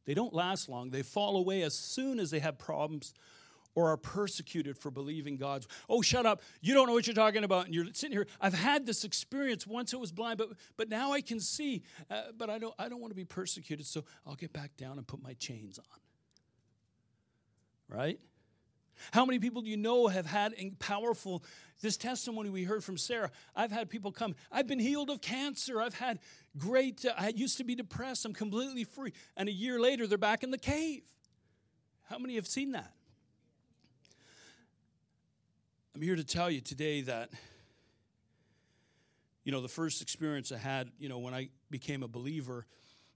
they 0.06 0.14
don't 0.14 0.34
last 0.34 0.70
long. 0.70 0.90
They 0.90 1.02
fall 1.02 1.38
away 1.38 1.64
as 1.64 1.74
soon 1.74 2.20
as 2.20 2.32
they 2.32 2.40
have 2.40 2.58
problems 2.58 3.14
or 3.76 3.92
are 3.92 3.98
persecuted 3.98 4.78
for 4.78 4.90
believing 4.90 5.38
God's. 5.38 5.68
Oh, 5.88 6.02
shut 6.02 6.26
up. 6.26 6.42
You 6.62 6.74
don't 6.74 6.88
know 6.88 6.94
what 6.94 7.06
you're 7.06 7.14
talking 7.14 7.44
about. 7.44 7.66
And 7.66 7.76
you're 7.76 7.86
sitting 7.94 8.14
here. 8.14 8.26
I've 8.42 8.54
had 8.54 8.86
this 8.86 9.04
experience. 9.04 9.68
Once 9.68 9.94
it 9.94 10.00
was 10.00 10.12
blind, 10.12 10.38
but, 10.38 10.50
but 10.78 10.90
now 10.90 11.12
I 11.12 11.22
can 11.22 11.40
see. 11.40 11.84
Uh, 12.10 12.24
but 12.38 12.50
I 12.50 12.58
don't, 12.58 12.74
I 12.80 12.90
don't 12.90 13.02
want 13.02 13.12
to 13.12 13.16
be 13.16 13.26
persecuted, 13.26 13.86
so 13.86 14.04
I'll 14.26 14.36
get 14.36 14.54
back 14.54 14.76
down 14.78 14.98
and 14.98 15.06
put 15.06 15.22
my 15.22 15.34
chains 15.34 15.78
on. 15.78 16.00
Right? 17.88 18.20
How 19.12 19.26
many 19.26 19.40
people 19.40 19.62
do 19.62 19.70
you 19.70 19.78
know 19.78 20.08
have 20.08 20.26
had 20.26 20.54
powerful, 20.80 21.44
this 21.82 21.98
testimony 21.98 22.50
we 22.50 22.64
heard 22.64 22.84
from 22.84 22.98
Sarah? 22.98 23.30
I've 23.56 23.72
had 23.72 23.90
people 23.90 24.12
come, 24.12 24.36
I've 24.52 24.68
been 24.68 24.80
healed 24.80 25.10
of 25.10 25.22
cancer. 25.22 25.82
I've 25.82 25.96
had 25.96 26.20
great, 26.58 27.06
uh, 27.06 27.14
I 27.18 27.30
used 27.30 27.58
to 27.58 27.64
be 27.64 27.76
depressed. 27.76 28.26
I'm 28.26 28.34
completely 28.34 28.86
free. 28.86 29.12
And 29.36 29.50
a 29.50 29.52
year 29.52 29.80
later, 29.80 30.08
they're 30.08 30.18
back 30.18 30.44
in 30.44 30.52
the 30.52 30.58
cave. 30.58 31.04
How 32.04 32.18
many 32.18 32.36
have 32.36 32.48
seen 32.48 32.72
that? 32.72 32.94
I'm 35.96 36.02
here 36.02 36.18
to 36.18 36.26
tell 36.26 36.52
you 36.52 36.60
today 36.60 37.04
that, 37.04 37.30
you 39.46 39.54
know, 39.54 39.62
the 39.62 39.70
first 39.70 40.02
experience 40.02 40.52
I 40.52 40.58
had, 40.58 40.92
you 41.00 41.08
know, 41.08 41.20
when 41.20 41.34
I 41.34 41.48
became 41.72 42.04
a 42.04 42.08
believer, 42.10 42.66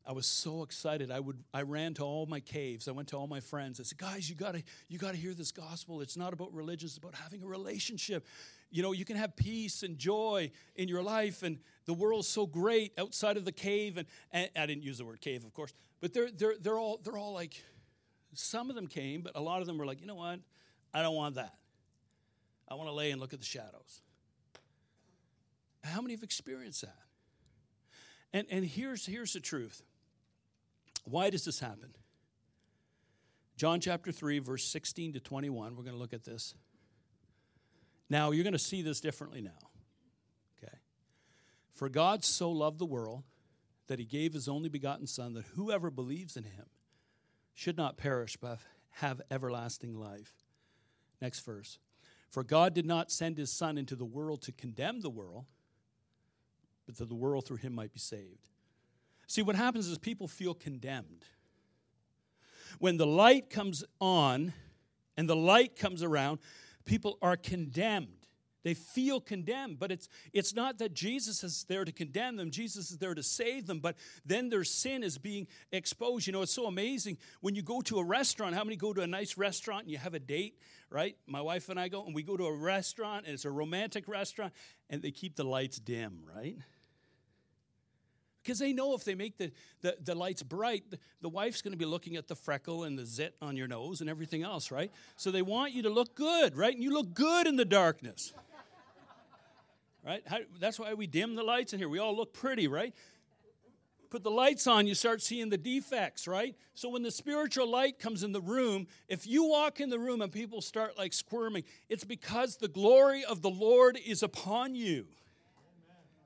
I 0.08 0.14
was 0.14 0.26
so 0.26 0.64
excited. 0.64 1.12
I 1.12 1.20
would 1.20 1.44
I 1.54 1.64
ran 1.64 1.94
to 1.96 2.04
all 2.04 2.26
my 2.26 2.40
caves. 2.40 2.88
I 2.88 2.92
went 2.92 3.10
to 3.10 3.18
all 3.18 3.28
my 3.28 3.42
friends. 3.42 3.82
I 3.82 3.84
said, 3.84 3.98
"Guys, 3.98 4.30
you 4.30 4.36
got 4.38 4.54
to 4.54 4.64
you 4.88 4.98
got 4.98 5.12
to 5.12 5.18
hear 5.18 5.34
this 5.34 5.52
gospel. 5.52 6.00
It's 6.00 6.16
not 6.16 6.32
about 6.32 6.54
religion, 6.54 6.88
it's 6.88 6.96
about 6.96 7.16
having 7.16 7.44
a 7.44 7.48
relationship. 7.48 8.26
You 8.72 8.82
know, 8.82 8.94
you 8.94 9.04
can 9.04 9.18
have 9.18 9.36
peace 9.36 9.84
and 9.84 9.98
joy 9.98 10.50
in 10.78 10.88
your 10.88 11.04
life 11.04 11.44
and 11.44 11.60
the 11.84 11.94
world's 11.94 12.30
so 12.30 12.46
great 12.46 12.94
outside 12.98 13.36
of 13.36 13.44
the 13.44 13.52
cave 13.52 13.98
and, 13.98 14.08
and 14.32 14.50
I 14.56 14.66
didn't 14.66 14.84
use 14.84 15.00
the 15.00 15.06
word 15.06 15.20
cave, 15.20 15.44
of 15.44 15.54
course, 15.54 15.74
but 16.00 16.14
they're 16.14 16.32
they're 16.32 16.56
they're 16.58 16.80
all 16.80 17.02
they're 17.04 17.18
all 17.18 17.34
like 17.34 17.62
some 18.36 18.70
of 18.70 18.78
them 18.78 18.88
came, 18.88 19.20
but 19.22 19.36
a 19.36 19.42
lot 19.42 19.60
of 19.60 19.68
them 19.68 19.78
were 19.78 19.86
like, 19.86 20.00
"You 20.00 20.08
know 20.08 20.16
what? 20.16 20.40
I 20.94 21.02
don't 21.02 21.16
want 21.16 21.36
that. 21.36 21.60
I 22.70 22.76
want 22.76 22.90
to 22.90 22.94
lay 22.94 23.12
and 23.12 23.20
look 23.20 23.34
at 23.34 23.40
the 23.40 23.46
shadows. 23.46 24.02
How 25.84 26.02
many 26.02 26.14
have 26.14 26.24
experienced 26.24 26.82
that? 26.82 26.98
And, 28.32 28.46
and 28.52 28.66
here's, 28.66 29.06
here's 29.06 29.34
the 29.34 29.40
truth. 29.40 29.82
Why 31.06 31.30
does 31.30 31.46
this 31.46 31.60
happen? 31.60 31.96
John 33.58 33.80
chapter 33.80 34.12
3, 34.12 34.40
verse 34.40 34.72
16 34.72 35.14
to 35.14 35.20
21. 35.20 35.76
We're 35.76 35.84
going 35.84 35.96
to 35.96 36.00
look 36.00 36.14
at 36.14 36.24
this. 36.24 36.54
Now, 38.10 38.32
you're 38.32 38.44
going 38.44 38.54
to 38.54 38.60
see 38.60 38.82
this 38.82 39.02
differently 39.02 39.42
now. 39.42 39.70
Okay? 40.58 40.78
For 41.74 41.90
God 41.90 42.24
so 42.24 42.52
loved 42.52 42.80
the 42.80 42.86
world 42.86 43.24
that 43.88 44.00
he 44.00 44.06
gave 44.06 44.34
his 44.34 44.48
only 44.48 44.70
begotten 44.70 45.08
Son, 45.08 45.34
that 45.34 45.46
whoever 45.56 45.90
believes 45.90 46.38
in 46.38 46.44
him 46.44 46.66
should 47.54 47.76
not 47.76 47.98
perish 47.98 48.38
but 48.38 48.60
have 48.92 49.22
everlasting 49.32 49.96
life. 49.96 50.32
Next 51.22 51.42
verse. 51.42 51.80
For 52.30 52.44
God 52.44 52.74
did 52.74 52.86
not 52.86 53.12
send 53.12 53.38
his 53.38 53.52
Son 53.52 53.78
into 53.78 53.96
the 53.96 54.06
world 54.06 54.42
to 54.44 54.52
condemn 54.52 55.02
the 55.02 55.10
world, 55.10 55.46
but 56.86 56.98
that 56.98 57.10
the 57.10 57.16
world 57.16 57.46
through 57.46 57.58
him 57.58 57.74
might 57.74 57.92
be 57.92 58.00
saved. 58.00 58.50
See, 59.28 59.42
what 59.42 59.56
happens 59.56 59.88
is 59.88 59.98
people 59.98 60.28
feel 60.28 60.54
condemned. 60.54 61.26
When 62.80 62.98
the 62.98 63.08
light 63.08 63.50
comes 63.50 63.84
on 64.00 64.54
and 65.18 65.28
the 65.28 65.36
light 65.36 65.76
comes 65.76 66.04
around, 66.04 66.40
people 66.86 67.18
are 67.22 67.36
condemned. 67.36 68.19
They 68.64 68.74
feel 68.74 69.22
condemned, 69.22 69.80
but 69.80 69.92
it's, 69.92 70.10
it's 70.34 70.54
not 70.54 70.80
that 70.80 70.94
Jesus 70.94 71.44
is 71.44 71.64
there 71.70 71.86
to 71.86 71.92
condemn 71.92 72.36
them. 72.36 72.52
Jesus 72.52 72.92
is 72.92 72.98
there 72.98 73.14
to 73.14 73.24
save 73.24 73.68
them, 73.68 73.80
but 73.80 73.96
then 74.26 74.50
their 74.50 74.66
sin 74.66 75.02
is 75.02 75.18
being 75.18 75.48
exposed. 75.72 76.28
You 76.28 76.34
know, 76.34 76.42
it's 76.42 76.54
so 76.54 76.66
amazing 76.66 77.18
when 77.40 77.56
you 77.56 77.62
go 77.62 77.80
to 77.82 78.00
a 78.00 78.04
restaurant. 78.04 78.56
How 78.56 78.66
many 78.66 78.76
go 78.76 78.92
to 78.92 79.02
a 79.02 79.08
nice 79.08 79.38
restaurant 79.38 79.84
and 79.84 79.92
you 79.92 79.98
have 79.98 80.14
a 80.14 80.20
date, 80.20 80.60
right? 80.90 81.16
My 81.26 81.42
wife 81.42 81.70
and 81.70 81.80
I 81.80 81.88
go, 81.88 82.06
and 82.06 82.14
we 82.14 82.22
go 82.22 82.36
to 82.36 82.46
a 82.46 82.54
restaurant, 82.54 83.26
and 83.26 83.34
it's 83.34 83.46
a 83.46 83.52
romantic 83.52 84.08
restaurant, 84.10 84.52
and 84.90 85.02
they 85.02 85.12
keep 85.12 85.38
the 85.38 85.46
lights 85.46 85.80
dim, 85.80 86.24
right? 86.36 86.58
Because 88.44 88.60
they 88.60 88.74
know 88.74 88.94
if 88.94 89.06
they 89.06 89.16
make 89.16 89.38
the, 89.38 89.52
the, 89.82 89.96
the 90.04 90.16
lights 90.16 90.44
bright, 90.44 90.84
the, 90.90 91.00
the 91.22 91.30
wife's 91.30 91.62
going 91.62 91.74
to 91.74 91.78
be 91.78 91.86
looking 91.86 92.18
at 92.18 92.28
the 92.28 92.36
freckle 92.36 92.84
and 92.84 92.98
the 92.98 93.06
zit 93.06 93.36
on 93.42 93.56
your 93.56 93.68
nose 93.68 94.02
and 94.02 94.10
everything 94.10 94.44
else, 94.44 94.70
right? 94.70 94.92
So 95.16 95.32
they 95.32 95.42
want 95.42 95.74
you 95.74 95.84
to 95.84 95.90
look 95.90 96.16
good, 96.16 96.58
right? 96.58 96.74
And 96.74 96.84
you 96.84 96.92
look 96.92 97.14
good 97.14 97.48
in 97.48 97.56
the 97.56 97.66
darkness 97.66 98.34
right? 100.06 100.24
How, 100.26 100.40
that's 100.60 100.80
why 100.80 100.94
we 100.94 101.08
dim 101.08 101.36
the 101.36 101.44
lights 101.44 101.74
in 101.74 101.80
here. 101.80 101.90
We 101.90 102.00
all 102.00 102.16
look 102.16 102.34
pretty, 102.34 102.68
right? 102.68 102.94
Put 104.10 104.24
the 104.24 104.32
lights 104.32 104.66
on, 104.66 104.88
you 104.88 104.96
start 104.96 105.22
seeing 105.22 105.50
the 105.50 105.58
defects, 105.58 106.28
right? 106.28 106.56
So 106.74 106.90
when 106.90 107.04
the 107.04 107.12
spiritual 107.12 107.70
light 107.70 108.00
comes 108.00 108.24
in 108.24 108.32
the 108.32 108.42
room, 108.42 108.88
if 109.08 109.28
you 109.28 109.46
walk 109.46 109.80
in 109.80 109.90
the 109.90 110.00
room 110.00 110.22
and 110.22 110.32
people 110.32 110.62
start 110.62 110.98
like 110.98 111.14
squirming, 111.14 111.64
it's 111.90 112.04
because 112.04 112.58
the 112.58 112.68
glory 112.68 113.24
of 113.24 113.44
the 113.44 113.52
Lord 113.52 114.00
is 114.04 114.24
upon 114.24 114.74
you. 114.74 115.06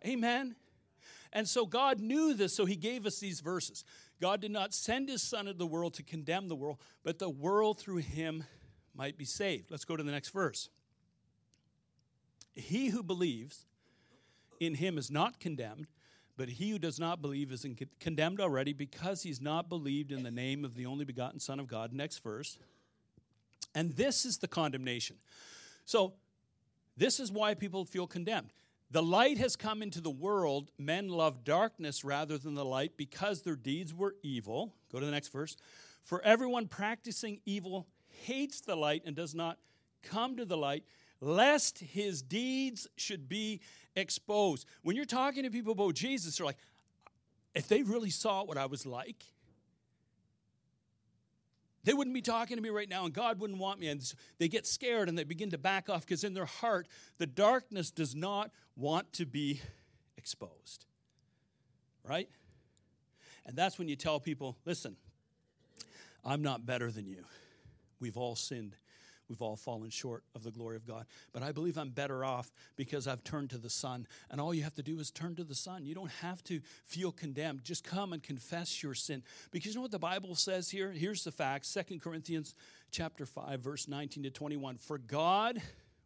Amen. 0.06 0.24
Amen. 0.24 0.56
And 1.34 1.50
so 1.50 1.66
God 1.66 2.00
knew 2.00 2.34
this, 2.34 2.56
so 2.56 2.64
He 2.64 2.78
gave 2.78 3.06
us 3.06 3.20
these 3.20 3.42
verses. 3.42 3.84
God 4.22 4.40
did 4.40 4.52
not 4.52 4.74
send 4.74 5.10
His 5.10 5.22
Son 5.22 5.48
into 5.48 5.58
the 5.58 5.68
world 5.68 5.96
to 5.96 6.04
condemn 6.04 6.48
the 6.48 6.56
world, 6.56 6.78
but 7.04 7.20
the 7.20 7.30
world 7.30 7.80
through 7.80 7.98
Him 7.98 8.46
might 8.96 9.18
be 9.18 9.26
saved. 9.26 9.72
Let's 9.72 9.84
go 9.84 9.98
to 9.98 10.04
the 10.04 10.12
next 10.12 10.30
verse. 10.30 10.70
He 12.56 12.90
who 12.90 13.04
believes 13.04 13.66
in 14.60 14.76
him 14.76 14.98
is 14.98 15.10
not 15.10 15.40
condemned, 15.40 15.88
but 16.38 16.50
he 16.50 16.72
who 16.72 16.80
does 16.80 17.00
not 17.00 17.22
believe 17.22 17.52
is 17.52 17.66
condemned 18.00 18.40
already 18.40 18.74
because 18.74 19.24
he's 19.24 19.42
not 19.42 19.70
believed 19.70 20.12
in 20.12 20.24
the 20.24 20.32
name 20.32 20.66
of 20.66 20.76
the 20.76 20.86
only 20.86 21.06
begotten 21.06 21.40
Son 21.40 21.60
of 21.60 21.68
God. 21.68 21.94
Next 21.94 22.20
verse. 22.20 22.58
And 23.76 23.92
this 23.94 24.26
is 24.26 24.38
the 24.38 24.48
condemnation. 24.48 25.18
So, 25.86 26.14
this 26.96 27.20
is 27.20 27.32
why 27.32 27.56
people 27.56 27.86
feel 27.86 28.06
condemned. 28.06 28.54
The 28.92 29.02
light 29.02 29.40
has 29.40 29.56
come 29.56 29.82
into 29.82 30.00
the 30.00 30.12
world. 30.12 30.70
Men 30.78 31.10
love 31.10 31.44
darkness 31.44 32.04
rather 32.04 32.38
than 32.38 32.54
the 32.54 32.64
light 32.64 32.92
because 32.96 33.42
their 33.42 33.56
deeds 33.56 33.94
were 33.94 34.16
evil. 34.22 34.76
Go 34.92 35.00
to 35.00 35.06
the 35.06 35.12
next 35.12 35.30
verse. 35.30 35.58
For 36.04 36.22
everyone 36.24 36.68
practicing 36.68 37.40
evil 37.46 37.88
hates 38.08 38.62
the 38.62 38.76
light 38.76 39.02
and 39.06 39.16
does 39.16 39.34
not 39.34 39.58
come 40.04 40.38
to 40.38 40.46
the 40.46 40.58
light 40.58 40.84
lest 41.24 41.80
his 41.80 42.22
deeds 42.22 42.88
should 42.98 43.30
be 43.30 43.62
exposed. 43.96 44.68
When 44.82 44.96
you're 44.96 45.06
talking 45.06 45.44
to 45.44 45.50
people 45.50 45.74
about 45.74 45.96
Jesus, 45.96 46.38
they're 46.38 46.46
like, 46.46 46.58
if 47.56 47.68
they 47.68 47.84
really 47.84 48.10
saw 48.10 48.44
what 48.44 48.58
I 48.58 48.66
was 48.66 48.86
like, 48.86 49.24
they 51.84 51.94
wouldn't 51.94 52.14
be 52.14 52.22
talking 52.22 52.56
to 52.56 52.64
me 52.64 52.70
right 52.70 52.88
now, 52.88 53.06
and 53.06 53.14
God 53.14 53.40
wouldn't 53.40 53.60
want 53.60 53.80
me. 53.80 53.88
And 53.90 54.02
they 54.38 54.48
get 54.48 54.66
scared 54.66 55.10
and 55.10 55.18
they 55.18 55.26
begin 55.26 55.52
to 55.52 55.58
back 55.58 55.90
off 55.90 56.02
because 56.02 56.24
in 56.24 56.34
their 56.34 56.46
heart, 56.46 56.88
the 57.18 57.28
darkness 57.28 57.92
does 57.92 58.16
not 58.16 58.52
want 58.76 59.12
to 59.14 59.26
be 59.26 59.62
exposed. 60.18 60.86
Right? 62.08 62.30
And 63.46 63.56
that's 63.56 63.78
when 63.78 63.90
you 63.90 63.96
tell 63.96 64.20
people 64.20 64.58
listen, 64.66 64.96
I'm 66.26 66.42
not 66.42 66.66
better 66.66 66.90
than 66.90 67.06
you. 67.06 67.26
We've 68.00 68.18
all 68.18 68.36
sinned 68.36 68.76
We've 69.30 69.42
all 69.42 69.56
fallen 69.56 69.90
short 69.90 70.24
of 70.36 70.44
the 70.44 70.52
glory 70.52 70.76
of 70.76 70.86
God. 70.86 71.06
But 71.32 71.44
I 71.44 71.52
believe 71.52 71.78
I'm 71.78 71.90
better 71.90 72.26
off 72.26 72.52
because 72.76 73.08
I've 73.08 73.24
turned 73.24 73.52
to 73.52 73.58
the 73.58 73.70
Son. 73.70 74.06
And 74.30 74.42
all 74.42 74.54
you 74.54 74.64
have 74.64 74.76
to 74.76 74.84
do 74.84 75.00
is 75.00 75.12
turn 75.12 75.36
to 75.36 75.44
the 75.44 75.56
Son. 75.56 75.86
You 75.86 75.96
don't 75.96 76.12
have 76.22 76.44
to 76.46 76.62
feel 76.86 77.12
condemned. 77.12 77.64
Just 77.64 77.84
come 77.84 78.14
and 78.14 78.22
confess 78.22 78.84
your 78.84 78.94
sin. 78.94 79.24
Because 79.52 79.74
you 79.74 79.76
know 79.76 79.84
what 79.84 79.92
the 79.92 80.00
Bible 80.00 80.36
says 80.36 80.70
here? 80.70 80.92
Here's 80.92 81.24
the 81.24 81.32
fact 81.32 81.66
Second 81.66 82.02
Corinthians 82.02 82.54
chapter 82.92 83.26
5, 83.26 83.60
verse 83.60 83.88
19 83.88 84.24
to 84.24 84.30
21. 84.30 84.78
For 84.78 84.98
God 84.98 85.62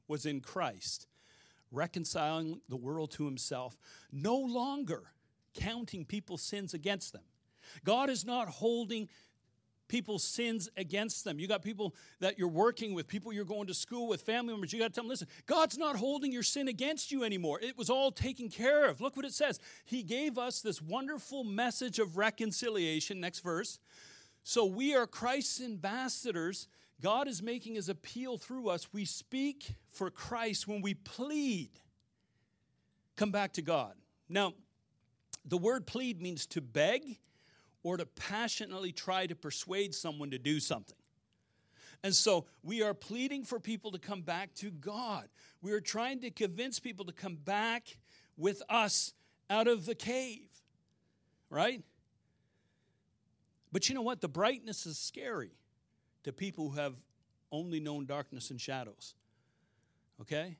was 0.07 0.25
in 0.25 0.39
Christ, 0.39 1.07
reconciling 1.71 2.61
the 2.69 2.77
world 2.77 3.11
to 3.11 3.25
himself, 3.25 3.77
no 4.11 4.37
longer 4.37 5.11
counting 5.53 6.05
people's 6.05 6.43
sins 6.43 6.73
against 6.73 7.13
them. 7.13 7.23
God 7.83 8.09
is 8.09 8.25
not 8.25 8.47
holding 8.47 9.09
people's 9.87 10.23
sins 10.23 10.69
against 10.77 11.23
them. 11.23 11.39
You 11.39 11.47
got 11.47 11.61
people 11.61 11.95
that 12.19 12.37
you're 12.37 12.47
working 12.47 12.93
with, 12.93 13.07
people 13.07 13.31
you're 13.31 13.45
going 13.45 13.67
to 13.67 13.73
school 13.73 14.07
with, 14.07 14.21
family 14.21 14.53
members. 14.53 14.73
You 14.73 14.79
got 14.79 14.89
to 14.89 14.93
tell 14.93 15.03
them, 15.03 15.09
listen, 15.09 15.27
God's 15.45 15.77
not 15.77 15.95
holding 15.95 16.31
your 16.31 16.43
sin 16.43 16.67
against 16.67 17.11
you 17.11 17.23
anymore. 17.23 17.59
It 17.61 17.77
was 17.77 17.89
all 17.89 18.11
taken 18.11 18.49
care 18.49 18.85
of. 18.87 19.01
Look 19.01 19.15
what 19.15 19.25
it 19.25 19.33
says. 19.33 19.59
He 19.85 20.03
gave 20.03 20.37
us 20.37 20.61
this 20.61 20.81
wonderful 20.81 21.43
message 21.43 21.99
of 21.99 22.17
reconciliation. 22.17 23.19
Next 23.19 23.39
verse. 23.39 23.79
So 24.43 24.65
we 24.65 24.95
are 24.95 25.07
Christ's 25.07 25.61
ambassadors. 25.61 26.67
God 27.01 27.27
is 27.27 27.43
making 27.43 27.75
his 27.75 27.89
appeal 27.89 28.37
through 28.37 28.69
us. 28.69 28.93
We 28.93 29.05
speak 29.05 29.75
for 29.89 30.09
Christ 30.09 30.67
when 30.67 30.81
we 30.81 30.93
plead. 30.93 31.69
Come 33.15 33.31
back 33.31 33.53
to 33.53 33.61
God. 33.61 33.93
Now, 34.29 34.53
the 35.45 35.57
word 35.57 35.87
plead 35.87 36.21
means 36.21 36.45
to 36.47 36.61
beg 36.61 37.19
or 37.87 37.95
to 37.95 38.05
passionately 38.05 38.91
try 38.91 39.25
to 39.25 39.33
persuade 39.33 39.95
someone 39.95 40.29
to 40.29 40.37
do 40.37 40.59
something. 40.59 40.97
And 42.03 42.13
so 42.13 42.45
we 42.61 42.83
are 42.83 42.93
pleading 42.93 43.45
for 43.45 43.61
people 43.61 43.93
to 43.93 43.97
come 43.97 44.23
back 44.23 44.53
to 44.55 44.71
God. 44.71 45.29
We 45.61 45.71
are 45.71 45.79
trying 45.79 46.19
to 46.19 46.29
convince 46.29 46.81
people 46.81 47.05
to 47.05 47.13
come 47.13 47.35
back 47.37 47.97
with 48.35 48.61
us 48.67 49.13
out 49.49 49.69
of 49.69 49.85
the 49.85 49.95
cave, 49.95 50.49
right? 51.49 51.81
But 53.71 53.87
you 53.87 53.95
know 53.95 54.01
what? 54.01 54.19
The 54.19 54.27
brightness 54.27 54.85
is 54.85 54.97
scary 54.97 55.51
to 56.25 56.33
people 56.33 56.71
who 56.71 56.75
have 56.75 56.95
only 57.53 57.79
known 57.79 58.05
darkness 58.05 58.51
and 58.51 58.59
shadows. 58.59 59.15
Okay? 60.19 60.57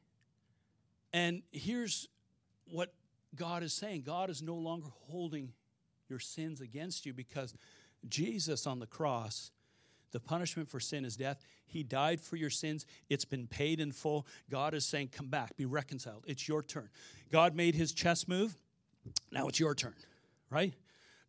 And 1.12 1.44
here's 1.52 2.08
what 2.72 2.94
God 3.36 3.64
is 3.64 3.74
saying 3.74 4.04
God 4.04 4.30
is 4.30 4.42
no 4.42 4.56
longer 4.56 4.88
holding 5.10 5.52
your 6.10 6.20
sins 6.20 6.62
against 6.62 7.06
you 7.06 7.14
because 7.14 7.54
Jesus 8.08 8.68
on 8.68 8.80
the 8.80 8.86
cross, 8.86 9.52
the 10.12 10.20
punishment 10.20 10.70
for 10.70 10.80
sin 10.80 11.06
is 11.06 11.16
death. 11.18 11.40
He 11.66 11.84
died 11.84 12.22
for 12.22 12.36
your 12.36 12.50
sins. 12.50 12.86
It's 13.10 13.26
been 13.26 13.48
paid 13.48 13.80
in 13.80 13.92
full. 13.92 14.26
God 14.50 14.74
is 14.74 14.86
saying, 14.86 15.10
Come 15.12 15.28
back, 15.28 15.58
be 15.58 15.66
reconciled. 15.66 16.24
It's 16.28 16.48
your 16.48 16.64
turn. 16.64 16.90
God 17.32 17.56
made 17.56 17.76
his 17.76 17.92
chess 17.92 18.28
move. 18.28 18.56
Now 19.32 19.48
it's 19.48 19.60
your 19.60 19.76
turn, 19.76 19.96
right? 20.50 20.74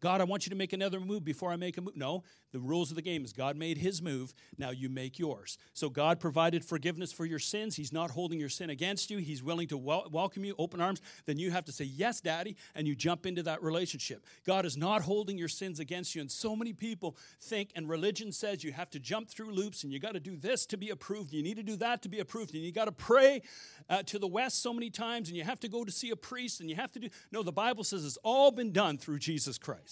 God, 0.01 0.21
I 0.21 0.25
want 0.25 0.47
you 0.47 0.51
to 0.51 0.57
make 0.57 0.73
another 0.73 1.01
move 1.01 1.25
before 1.25 1.51
I 1.51 1.57
make 1.57 1.77
a 1.77 1.81
move. 1.81 1.97
No, 1.97 2.23
the 2.53 2.61
rules 2.61 2.91
of 2.91 2.97
the 2.97 3.03
game 3.03 3.25
is 3.25 3.33
God 3.33 3.57
made 3.57 3.79
his 3.79 4.01
move, 4.01 4.33
now 4.57 4.71
you 4.71 4.89
make 4.89 5.19
yours. 5.19 5.59
So 5.75 5.91
God 5.91 6.21
provided 6.21 6.65
forgiveness 6.65 7.13
for 7.13 7.25
your 7.25 7.39
sins. 7.39 7.77
He's 7.77 7.93
not 7.93 8.11
holding 8.11 8.39
your 8.39 8.49
sin 8.49 8.71
against 8.71 9.11
you. 9.11 9.19
He's 9.19 9.43
willing 9.43 9.69
to 9.69 9.77
wel- 9.77 10.09
welcome 10.13 10.45
you, 10.45 10.55
open 10.57 10.81
arms. 10.81 11.01
Then 11.27 11.39
you 11.39 11.51
have 11.51 11.65
to 11.65 11.73
say, 11.73 11.85
Yes, 11.85 12.21
Daddy, 12.21 12.57
and 12.75 12.87
you 12.87 12.95
jump 12.95 13.27
into 13.27 13.43
that 13.43 13.63
relationship. 13.63 14.25
God 14.47 14.65
is 14.65 14.77
not 14.77 15.03
holding 15.03 15.37
your 15.37 15.49
sins 15.49 15.81
against 15.81 16.15
you. 16.15 16.21
And 16.21 16.31
so 16.31 16.55
many 16.55 16.73
people 16.73 17.17
think, 17.41 17.71
and 17.75 17.89
religion 17.89 18.31
says 18.31 18.63
you 18.63 18.73
have 18.73 18.91
to 18.91 19.01
jump 19.01 19.29
through 19.29 19.51
loops 19.51 19.83
and 19.83 19.93
you 19.93 19.99
got 19.99 20.15
to 20.15 20.21
do 20.21 20.37
this 20.37 20.65
to 20.67 20.77
be 20.77 20.91
approved. 20.91 21.33
You 21.33 21.43
need 21.43 21.57
to 21.57 21.63
do 21.63 21.77
that 21.77 22.03
to 22.03 22.09
be 22.09 22.21
approved. 22.21 22.55
And 22.55 22.63
you 22.63 22.73
got 22.73 22.85
to 22.85 22.93
pray 22.93 23.43
uh, 23.91 24.03
to 24.05 24.19
the 24.19 24.29
West 24.29 24.63
so 24.63 24.73
many 24.73 24.91
times 24.91 25.29
and 25.29 25.37
you 25.37 25.45
have 25.45 25.61
to 25.61 25.69
go 25.69 25.85
to 25.85 25.91
see 25.91 26.11
a 26.11 26.17
priest 26.17 26.61
and 26.61 26.71
you 26.71 26.77
have 26.77 26.93
to 26.93 27.01
do. 27.01 27.09
No, 27.33 27.43
the 27.43 27.53
Bible 27.53 27.85
says 27.85 28.05
it's 28.05 28.19
all 28.23 28.51
been 28.51 28.73
done 28.73 28.97
through 28.97 29.19
Jesus 29.19 29.59
Christ. 29.59 29.88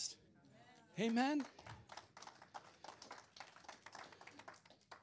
Amen. 0.98 1.44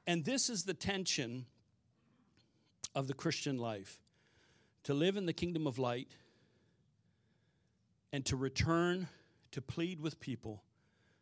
And 0.06 0.24
this 0.24 0.50
is 0.50 0.64
the 0.64 0.74
tension 0.74 1.46
of 2.94 3.06
the 3.06 3.14
Christian 3.14 3.58
life 3.58 4.00
to 4.82 4.92
live 4.92 5.16
in 5.16 5.26
the 5.26 5.32
kingdom 5.32 5.66
of 5.66 5.78
light 5.78 6.08
and 8.12 8.24
to 8.26 8.36
return 8.36 9.08
to 9.52 9.62
plead 9.62 10.00
with 10.00 10.18
people 10.18 10.64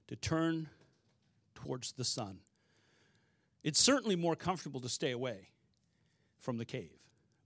to 0.09 0.17
turn 0.17 0.69
towards 1.55 1.93
the 1.93 2.05
sun. 2.05 2.39
It's 3.63 3.81
certainly 3.81 4.17
more 4.17 4.35
comfortable 4.35 4.81
to 4.81 4.89
stay 4.89 5.11
away 5.11 5.49
from 6.39 6.57
the 6.57 6.65
cave, 6.65 6.99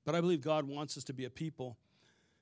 but 0.04 0.14
I 0.14 0.20
believe 0.20 0.40
God 0.42 0.66
wants 0.66 0.96
us 0.96 1.04
to 1.04 1.12
be 1.12 1.24
a 1.24 1.30
people 1.30 1.76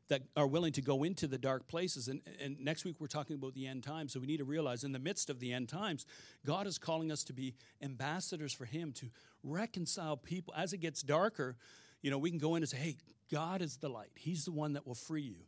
that 0.08 0.22
are 0.36 0.46
willing 0.46 0.72
to 0.72 0.82
go 0.82 1.02
into 1.02 1.26
the 1.26 1.38
dark 1.38 1.66
places. 1.66 2.08
And, 2.08 2.20
and 2.40 2.60
next 2.60 2.84
week 2.84 2.96
we're 2.98 3.06
talking 3.06 3.36
about 3.36 3.54
the 3.54 3.66
end 3.66 3.82
times. 3.82 4.12
So 4.12 4.20
we 4.20 4.26
need 4.26 4.38
to 4.38 4.44
realize 4.44 4.84
in 4.84 4.92
the 4.92 4.98
midst 4.98 5.30
of 5.30 5.40
the 5.40 5.52
end 5.52 5.68
times, 5.68 6.04
God 6.44 6.66
is 6.66 6.76
calling 6.78 7.10
us 7.10 7.24
to 7.24 7.32
be 7.32 7.54
ambassadors 7.82 8.52
for 8.52 8.66
Him, 8.66 8.92
to 8.92 9.06
reconcile 9.42 10.16
people. 10.16 10.52
As 10.56 10.72
it 10.72 10.78
gets 10.78 11.02
darker, 11.02 11.56
you 12.02 12.10
know, 12.10 12.18
we 12.18 12.30
can 12.30 12.38
go 12.38 12.54
in 12.54 12.62
and 12.62 12.68
say, 12.68 12.76
hey, 12.76 12.96
God 13.32 13.62
is 13.62 13.78
the 13.78 13.88
light. 13.88 14.10
He's 14.14 14.44
the 14.44 14.52
one 14.52 14.74
that 14.74 14.86
will 14.86 14.94
free 14.94 15.22
you 15.22 15.40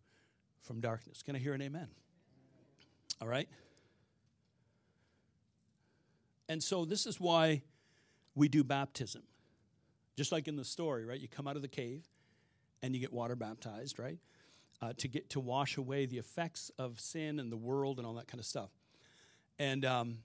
from 0.62 0.80
darkness. 0.80 1.22
Can 1.22 1.36
I 1.36 1.38
hear 1.38 1.52
an 1.52 1.60
amen? 1.60 1.88
All 3.20 3.28
right? 3.28 3.48
And 6.48 6.62
so 6.62 6.84
this 6.84 7.06
is 7.06 7.20
why 7.20 7.62
we 8.34 8.48
do 8.48 8.64
baptism. 8.64 9.22
Just 10.16 10.32
like 10.32 10.48
in 10.48 10.56
the 10.56 10.64
story, 10.64 11.04
right? 11.04 11.20
You 11.20 11.28
come 11.28 11.46
out 11.46 11.56
of 11.56 11.62
the 11.62 11.68
cave 11.68 12.04
and 12.82 12.94
you 12.94 13.00
get 13.00 13.12
water 13.12 13.36
baptized, 13.36 13.98
right? 13.98 14.18
Uh, 14.82 14.92
to 14.98 15.08
get 15.08 15.30
to 15.30 15.40
wash 15.40 15.76
away 15.76 16.06
the 16.06 16.18
effects 16.18 16.70
of 16.78 17.00
sin 17.00 17.40
and 17.40 17.50
the 17.50 17.56
world 17.56 17.98
and 17.98 18.06
all 18.06 18.14
that 18.14 18.28
kind 18.28 18.38
of 18.38 18.46
stuff. 18.46 18.70
And 19.58 19.84
um, 19.84 20.18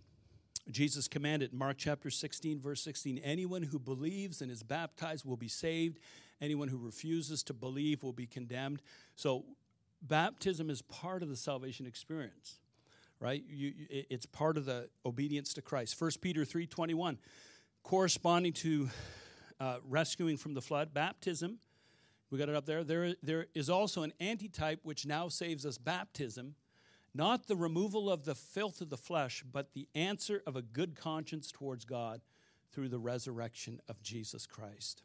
Jesus 0.69 1.07
commanded, 1.07 1.53
Mark 1.53 1.77
chapter 1.77 2.09
16, 2.09 2.59
verse 2.59 2.81
16, 2.81 3.19
anyone 3.19 3.63
who 3.63 3.79
believes 3.79 4.41
and 4.41 4.51
is 4.51 4.63
baptized 4.63 5.25
will 5.25 5.37
be 5.37 5.47
saved. 5.47 5.99
Anyone 6.41 6.67
who 6.67 6.77
refuses 6.77 7.43
to 7.43 7.53
believe 7.53 8.03
will 8.03 8.13
be 8.13 8.25
condemned. 8.25 8.81
So, 9.15 9.45
baptism 10.01 10.69
is 10.69 10.81
part 10.81 11.21
of 11.21 11.29
the 11.29 11.35
salvation 11.35 11.85
experience, 11.85 12.59
right? 13.19 13.43
You, 13.47 13.73
it's 13.89 14.25
part 14.25 14.57
of 14.57 14.65
the 14.65 14.89
obedience 15.05 15.53
to 15.53 15.61
Christ. 15.61 16.01
1 16.01 16.11
Peter 16.19 16.41
3.21, 16.41 17.17
corresponding 17.83 18.53
to 18.53 18.89
uh, 19.59 19.77
rescuing 19.87 20.37
from 20.37 20.55
the 20.55 20.61
flood, 20.61 20.93
baptism 20.93 21.59
we 22.31 22.37
got 22.37 22.49
it 22.49 22.55
up 22.55 22.65
there. 22.65 22.83
There, 22.83 23.13
there 23.21 23.47
is 23.53 23.69
also 23.69 24.03
an 24.03 24.13
antitype 24.21 24.79
which 24.83 25.05
now 25.05 25.27
saves 25.27 25.65
us 25.65 25.77
baptism, 25.77 26.55
not 27.13 27.47
the 27.47 27.57
removal 27.57 28.09
of 28.09 28.23
the 28.23 28.35
filth 28.35 28.79
of 28.79 28.89
the 28.89 28.97
flesh, 28.97 29.43
but 29.51 29.73
the 29.73 29.89
answer 29.93 30.41
of 30.47 30.55
a 30.55 30.61
good 30.61 30.95
conscience 30.95 31.51
towards 31.51 31.83
God 31.83 32.21
through 32.71 32.87
the 32.87 32.99
resurrection 32.99 33.81
of 33.89 34.01
Jesus 34.01 34.47
Christ. 34.47 35.03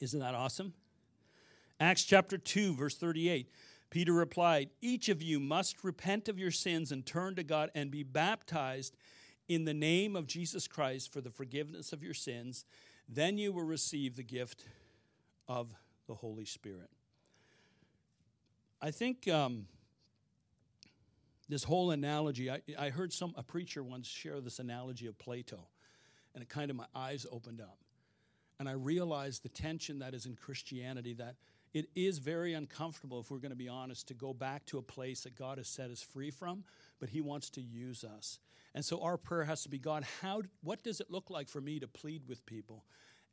Isn't 0.00 0.20
that 0.20 0.34
awesome? 0.34 0.74
Acts 1.80 2.04
chapter 2.04 2.36
2, 2.36 2.74
verse 2.74 2.96
38. 2.96 3.48
Peter 3.88 4.12
replied, 4.12 4.68
Each 4.82 5.08
of 5.08 5.22
you 5.22 5.40
must 5.40 5.82
repent 5.82 6.28
of 6.28 6.38
your 6.38 6.50
sins 6.50 6.92
and 6.92 7.06
turn 7.06 7.36
to 7.36 7.42
God 7.42 7.70
and 7.74 7.90
be 7.90 8.02
baptized 8.02 8.96
in 9.48 9.64
the 9.64 9.74
name 9.74 10.14
of 10.14 10.26
Jesus 10.26 10.68
Christ 10.68 11.10
for 11.10 11.22
the 11.22 11.30
forgiveness 11.30 11.92
of 11.92 12.02
your 12.02 12.14
sins. 12.14 12.66
Then 13.08 13.38
you 13.38 13.52
will 13.52 13.64
receive 13.64 14.16
the 14.16 14.22
gift 14.22 14.64
of 15.48 15.74
the 16.12 16.16
Holy 16.16 16.44
Spirit. 16.44 16.90
I 18.82 18.90
think 18.90 19.26
um, 19.28 19.64
this 21.48 21.64
whole 21.64 21.90
analogy, 21.90 22.50
I, 22.50 22.60
I 22.78 22.90
heard 22.90 23.14
some 23.14 23.32
a 23.34 23.42
preacher 23.42 23.82
once 23.82 24.06
share 24.06 24.38
this 24.42 24.58
analogy 24.58 25.06
of 25.06 25.18
Plato, 25.18 25.68
and 26.34 26.42
it 26.42 26.50
kind 26.50 26.70
of 26.70 26.76
my 26.76 26.84
eyes 26.94 27.24
opened 27.32 27.62
up. 27.62 27.78
And 28.60 28.68
I 28.68 28.72
realized 28.72 29.42
the 29.42 29.48
tension 29.48 30.00
that 30.00 30.12
is 30.12 30.26
in 30.26 30.36
Christianity 30.36 31.14
that 31.14 31.36
it 31.72 31.88
is 31.94 32.18
very 32.18 32.52
uncomfortable, 32.52 33.18
if 33.20 33.30
we're 33.30 33.38
going 33.38 33.52
to 33.52 33.56
be 33.56 33.68
honest, 33.68 34.08
to 34.08 34.14
go 34.14 34.34
back 34.34 34.66
to 34.66 34.76
a 34.76 34.82
place 34.82 35.22
that 35.22 35.34
God 35.34 35.56
has 35.56 35.66
set 35.66 35.90
us 35.90 36.02
free 36.02 36.30
from, 36.30 36.62
but 37.00 37.08
He 37.08 37.22
wants 37.22 37.48
to 37.50 37.62
use 37.62 38.04
us. 38.04 38.38
And 38.74 38.84
so 38.84 39.00
our 39.00 39.16
prayer 39.16 39.44
has 39.44 39.62
to 39.62 39.70
be 39.70 39.78
God, 39.78 40.04
how, 40.20 40.42
what 40.62 40.82
does 40.82 41.00
it 41.00 41.10
look 41.10 41.30
like 41.30 41.48
for 41.48 41.62
me 41.62 41.80
to 41.80 41.88
plead 41.88 42.28
with 42.28 42.44
people? 42.44 42.84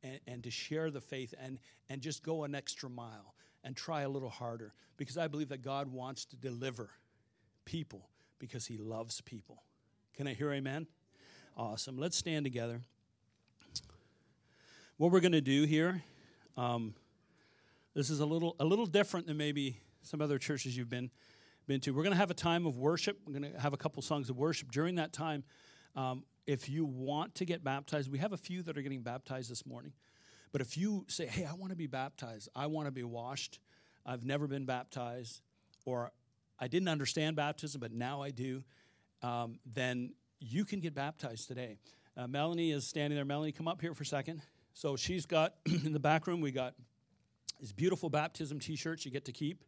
And, 0.03 0.19
and 0.27 0.43
to 0.43 0.51
share 0.51 0.91
the 0.91 1.01
faith 1.01 1.33
and, 1.41 1.59
and 1.89 2.01
just 2.01 2.23
go 2.23 2.43
an 2.43 2.55
extra 2.55 2.89
mile 2.89 3.35
and 3.63 3.75
try 3.75 4.01
a 4.01 4.09
little 4.09 4.29
harder 4.29 4.73
because 4.97 5.17
I 5.17 5.27
believe 5.27 5.49
that 5.49 5.61
God 5.61 5.91
wants 5.91 6.25
to 6.25 6.35
deliver 6.35 6.89
people 7.65 8.09
because 8.39 8.65
He 8.65 8.77
loves 8.77 9.21
people. 9.21 9.63
Can 10.15 10.27
I 10.27 10.33
hear 10.33 10.51
amen? 10.51 10.87
Awesome. 11.55 11.97
Let's 11.97 12.17
stand 12.17 12.45
together. 12.45 12.81
What 14.97 15.11
we're 15.11 15.21
going 15.21 15.33
to 15.33 15.41
do 15.41 15.63
here, 15.63 16.03
um, 16.57 16.93
this 17.93 18.09
is 18.09 18.19
a 18.19 18.25
little 18.25 18.55
a 18.59 18.65
little 18.65 18.85
different 18.85 19.27
than 19.27 19.37
maybe 19.37 19.77
some 20.01 20.21
other 20.21 20.37
churches 20.37 20.75
you've 20.75 20.89
been 20.89 21.09
been 21.67 21.79
to. 21.81 21.91
We're 21.91 22.03
going 22.03 22.13
to 22.13 22.17
have 22.17 22.31
a 22.31 22.35
time 22.35 22.65
of 22.65 22.77
worship. 22.77 23.17
We're 23.25 23.39
going 23.39 23.53
to 23.53 23.59
have 23.59 23.73
a 23.73 23.77
couple 23.77 24.01
songs 24.01 24.29
of 24.29 24.37
worship. 24.37 24.71
During 24.71 24.95
that 24.95 25.13
time, 25.13 25.43
um, 25.95 26.23
if 26.45 26.69
you 26.69 26.85
want 26.85 27.35
to 27.35 27.45
get 27.45 27.63
baptized, 27.63 28.11
we 28.11 28.17
have 28.17 28.33
a 28.33 28.37
few 28.37 28.63
that 28.63 28.77
are 28.77 28.81
getting 28.81 29.01
baptized 29.01 29.51
this 29.51 29.65
morning. 29.65 29.93
But 30.51 30.61
if 30.61 30.77
you 30.77 31.05
say, 31.07 31.27
hey, 31.27 31.45
I 31.45 31.53
want 31.53 31.71
to 31.71 31.75
be 31.75 31.87
baptized, 31.87 32.49
I 32.55 32.67
want 32.67 32.87
to 32.87 32.91
be 32.91 33.03
washed, 33.03 33.59
I've 34.05 34.25
never 34.25 34.47
been 34.47 34.65
baptized, 34.65 35.41
or 35.85 36.11
I 36.59 36.67
didn't 36.67 36.87
understand 36.87 37.35
baptism, 37.35 37.79
but 37.79 37.91
now 37.91 38.21
I 38.21 38.31
do, 38.31 38.63
um, 39.21 39.59
then 39.65 40.13
you 40.39 40.65
can 40.65 40.79
get 40.79 40.95
baptized 40.95 41.47
today. 41.47 41.77
Uh, 42.17 42.27
Melanie 42.27 42.71
is 42.71 42.87
standing 42.87 43.15
there. 43.15 43.25
Melanie, 43.25 43.51
come 43.51 43.67
up 43.67 43.79
here 43.79 43.93
for 43.93 44.03
a 44.03 44.05
second. 44.05 44.41
So 44.73 44.95
she's 44.95 45.25
got, 45.25 45.53
in 45.65 45.93
the 45.93 45.99
back 45.99 46.25
room, 46.25 46.41
we 46.41 46.51
got 46.51 46.73
these 47.59 47.73
beautiful 47.73 48.09
baptism 48.09 48.59
t 48.59 48.75
shirts 48.75 49.05
you 49.05 49.11
get 49.11 49.25
to 49.25 49.31
keep. 49.31 49.63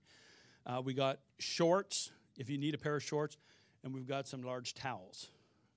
Uh, 0.65 0.81
we 0.83 0.93
got 0.93 1.19
shorts, 1.39 2.11
if 2.37 2.49
you 2.49 2.57
need 2.57 2.73
a 2.73 2.77
pair 2.77 2.95
of 2.95 3.03
shorts, 3.03 3.37
and 3.83 3.93
we've 3.93 4.07
got 4.07 4.27
some 4.27 4.41
large 4.41 4.73
towels 4.73 5.29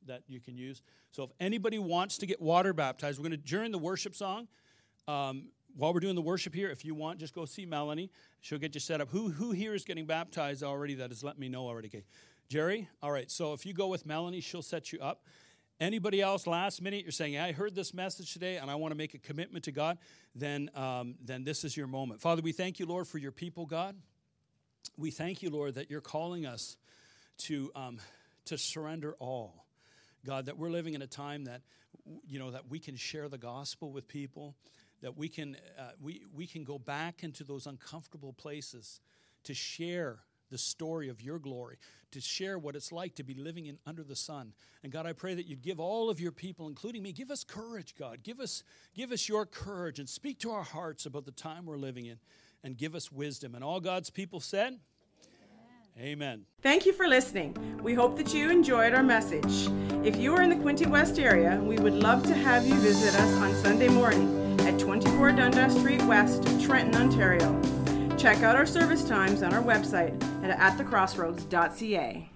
that 0.07 0.23
you 0.27 0.41
can 0.41 0.57
use. 0.57 0.83
So 1.11 1.25
if 1.25 1.31
anybody 1.41 1.79
wants 1.79 2.19
to 2.19 2.27
get 2.27 2.41
water 2.41 2.73
baptized, 2.73 3.19
we're 3.19 3.29
going 3.29 3.41
to 3.41 3.47
during 3.47 3.73
the 3.73 3.79
worship 3.79 4.15
song. 4.15 4.49
Um, 5.07 5.49
while 5.77 5.93
we're 5.93 6.01
doing 6.01 6.15
the 6.15 6.23
worship 6.23 6.55
here, 6.55 6.71
if 6.71 6.85
you 6.85 6.95
want, 6.95 7.19
just 7.19 7.35
go 7.35 7.45
see 7.45 7.67
Melanie. 7.67 8.11
She'll 8.41 8.59
get 8.59 8.75
you 8.75 8.81
set 8.81 9.01
up. 9.01 9.09
Who 9.11 9.31
who 9.31 9.51
here 9.51 9.75
is 9.75 9.85
getting 9.85 10.07
baptized 10.07 10.63
already? 10.63 10.95
That 10.95 11.11
has 11.11 11.25
let 11.25 11.39
me 11.39 11.49
know 11.49 11.67
already. 11.67 11.89
Okay, 11.89 12.05
Jerry. 12.49 12.89
All 13.03 13.11
right. 13.11 13.31
So 13.31 13.53
if 13.53 13.67
you 13.67 13.75
go 13.75 13.89
with 13.89 14.07
Melanie, 14.07 14.41
she'll 14.41 14.63
set 14.63 14.93
you 14.93 15.01
up. 15.01 15.25
Anybody 15.81 16.23
else 16.23 16.47
last 16.47 16.81
minute, 16.81 17.03
you're 17.03 17.11
saying, 17.11 17.37
I 17.37 17.51
heard 17.51 17.75
this 17.75 17.93
message 17.93 18.33
today 18.33 18.59
and 18.59 18.71
I 18.71 18.77
want 18.77 18.93
to 18.93 18.97
make 18.97 19.15
a 19.15 19.19
commitment 19.19 19.65
to 19.65 19.73
God, 19.73 19.99
then, 20.35 20.71
um, 20.77 21.17
then 21.25 21.43
this 21.43 21.65
is 21.65 21.77
your 21.77 21.89
moment. 21.89 22.21
Father, 22.21 22.43
we 22.43 22.53
thank 22.53 22.79
you, 22.79 22.87
Lord, 22.87 23.09
for 23.09 23.19
your 23.19 23.33
people, 23.33 23.67
God. 23.67 23.97
We 24.97 25.11
thank 25.11 25.43
you, 25.43 25.51
Lord, 25.51 25.75
that 25.75 25.91
you're 25.91 26.01
calling 26.01 26.47
us 26.47 26.77
to, 27.39 27.73
um, 27.75 27.99
to 28.45 28.57
surrender 28.57 29.17
all. 29.19 29.64
God, 30.25 30.47
that 30.47 30.59
we're 30.59 30.71
living 30.71 30.95
in 30.95 31.03
a 31.03 31.07
time 31.07 31.45
that, 31.45 31.63
you 32.27 32.39
know, 32.39 32.51
that 32.51 32.69
we 32.69 32.79
can 32.79 32.97
share 32.97 33.29
the 33.29 33.39
gospel 33.39 33.93
with 33.93 34.09
people, 34.09 34.55
that 35.03 35.17
we 35.17 35.29
can, 35.29 35.57
uh, 35.79 35.91
we, 36.01 36.23
we 36.35 36.47
can 36.47 36.65
go 36.65 36.79
back 36.79 37.23
into 37.23 37.45
those 37.45 37.67
uncomfortable 37.67 38.33
places 38.33 39.01
to 39.45 39.55
share 39.55 40.21
the 40.51 40.59
story 40.59 41.09
of 41.09 41.21
your 41.21 41.39
glory, 41.39 41.77
to 42.13 42.21
share 42.21 42.59
what 42.59 42.77
it's 42.77 42.93
like 42.93 43.15
to 43.17 43.25
be 43.25 43.35
living 43.35 43.67
in 43.67 43.79
under 43.87 44.03
the 44.03 44.17
sun. 44.17 44.53
And 44.83 44.93
God, 44.93 45.07
I 45.07 45.13
pray 45.13 45.35
that 45.35 45.47
you'd 45.47 45.63
give 45.63 45.81
all 45.81 46.11
of 46.11 46.21
your 46.21 46.33
people, 46.33 46.69
including 46.69 47.03
me, 47.03 47.13
give 47.13 47.31
us 47.31 47.45
courage, 47.45 47.95
God. 47.99 48.23
Give 48.23 48.41
us, 48.41 48.63
give 48.95 49.11
us 49.11 49.29
your 49.29 49.47
courage 49.47 49.99
and 49.99 50.09
speak 50.09 50.39
to 50.41 50.51
our 50.51 50.63
hearts 50.63 51.07
about 51.07 51.25
the 51.25 51.33
time 51.33 51.67
we're 51.67 51.77
living 51.77 52.07
in 52.07 52.19
and 52.63 52.77
give 52.77 52.95
us 52.95 53.11
wisdom. 53.11 53.55
And 53.55 53.65
all 53.65 53.81
God's 53.81 54.11
people 54.11 54.41
said, 54.41 54.79
Amen. 55.99 56.47
Thank 56.61 56.87
you 56.87 56.93
for 56.93 57.07
listening. 57.07 57.57
We 57.83 57.95
hope 57.95 58.17
that 58.17 58.35
you 58.35 58.51
enjoyed 58.51 58.95
our 58.95 59.03
message. 59.03 59.69
If 60.05 60.17
you 60.17 60.35
are 60.35 60.43
in 60.43 60.51
the 60.51 60.57
Quinte 60.57 60.87
West 60.89 61.19
area, 61.19 61.61
we 61.63 61.77
would 61.77 61.95
love 61.95 62.25
to 62.25 62.35
have 62.35 62.67
you 62.67 62.75
visit 62.75 63.15
us 63.15 63.37
on 63.37 63.55
Sunday 63.63 63.89
morning 63.89 64.61
at 64.63 64.79
24 64.79 65.33
Dundas 65.33 65.77
Street 65.77 66.03
West, 66.03 66.43
Trenton, 66.61 67.01
Ontario. 67.01 67.61
Check 68.17 68.43
out 68.43 68.57
our 68.57 68.67
service 68.67 69.05
times 69.05 69.43
on 69.43 69.55
our 69.55 69.63
website 69.63 70.15
at 70.43 70.59
atthecrossroads.ca. 70.59 72.31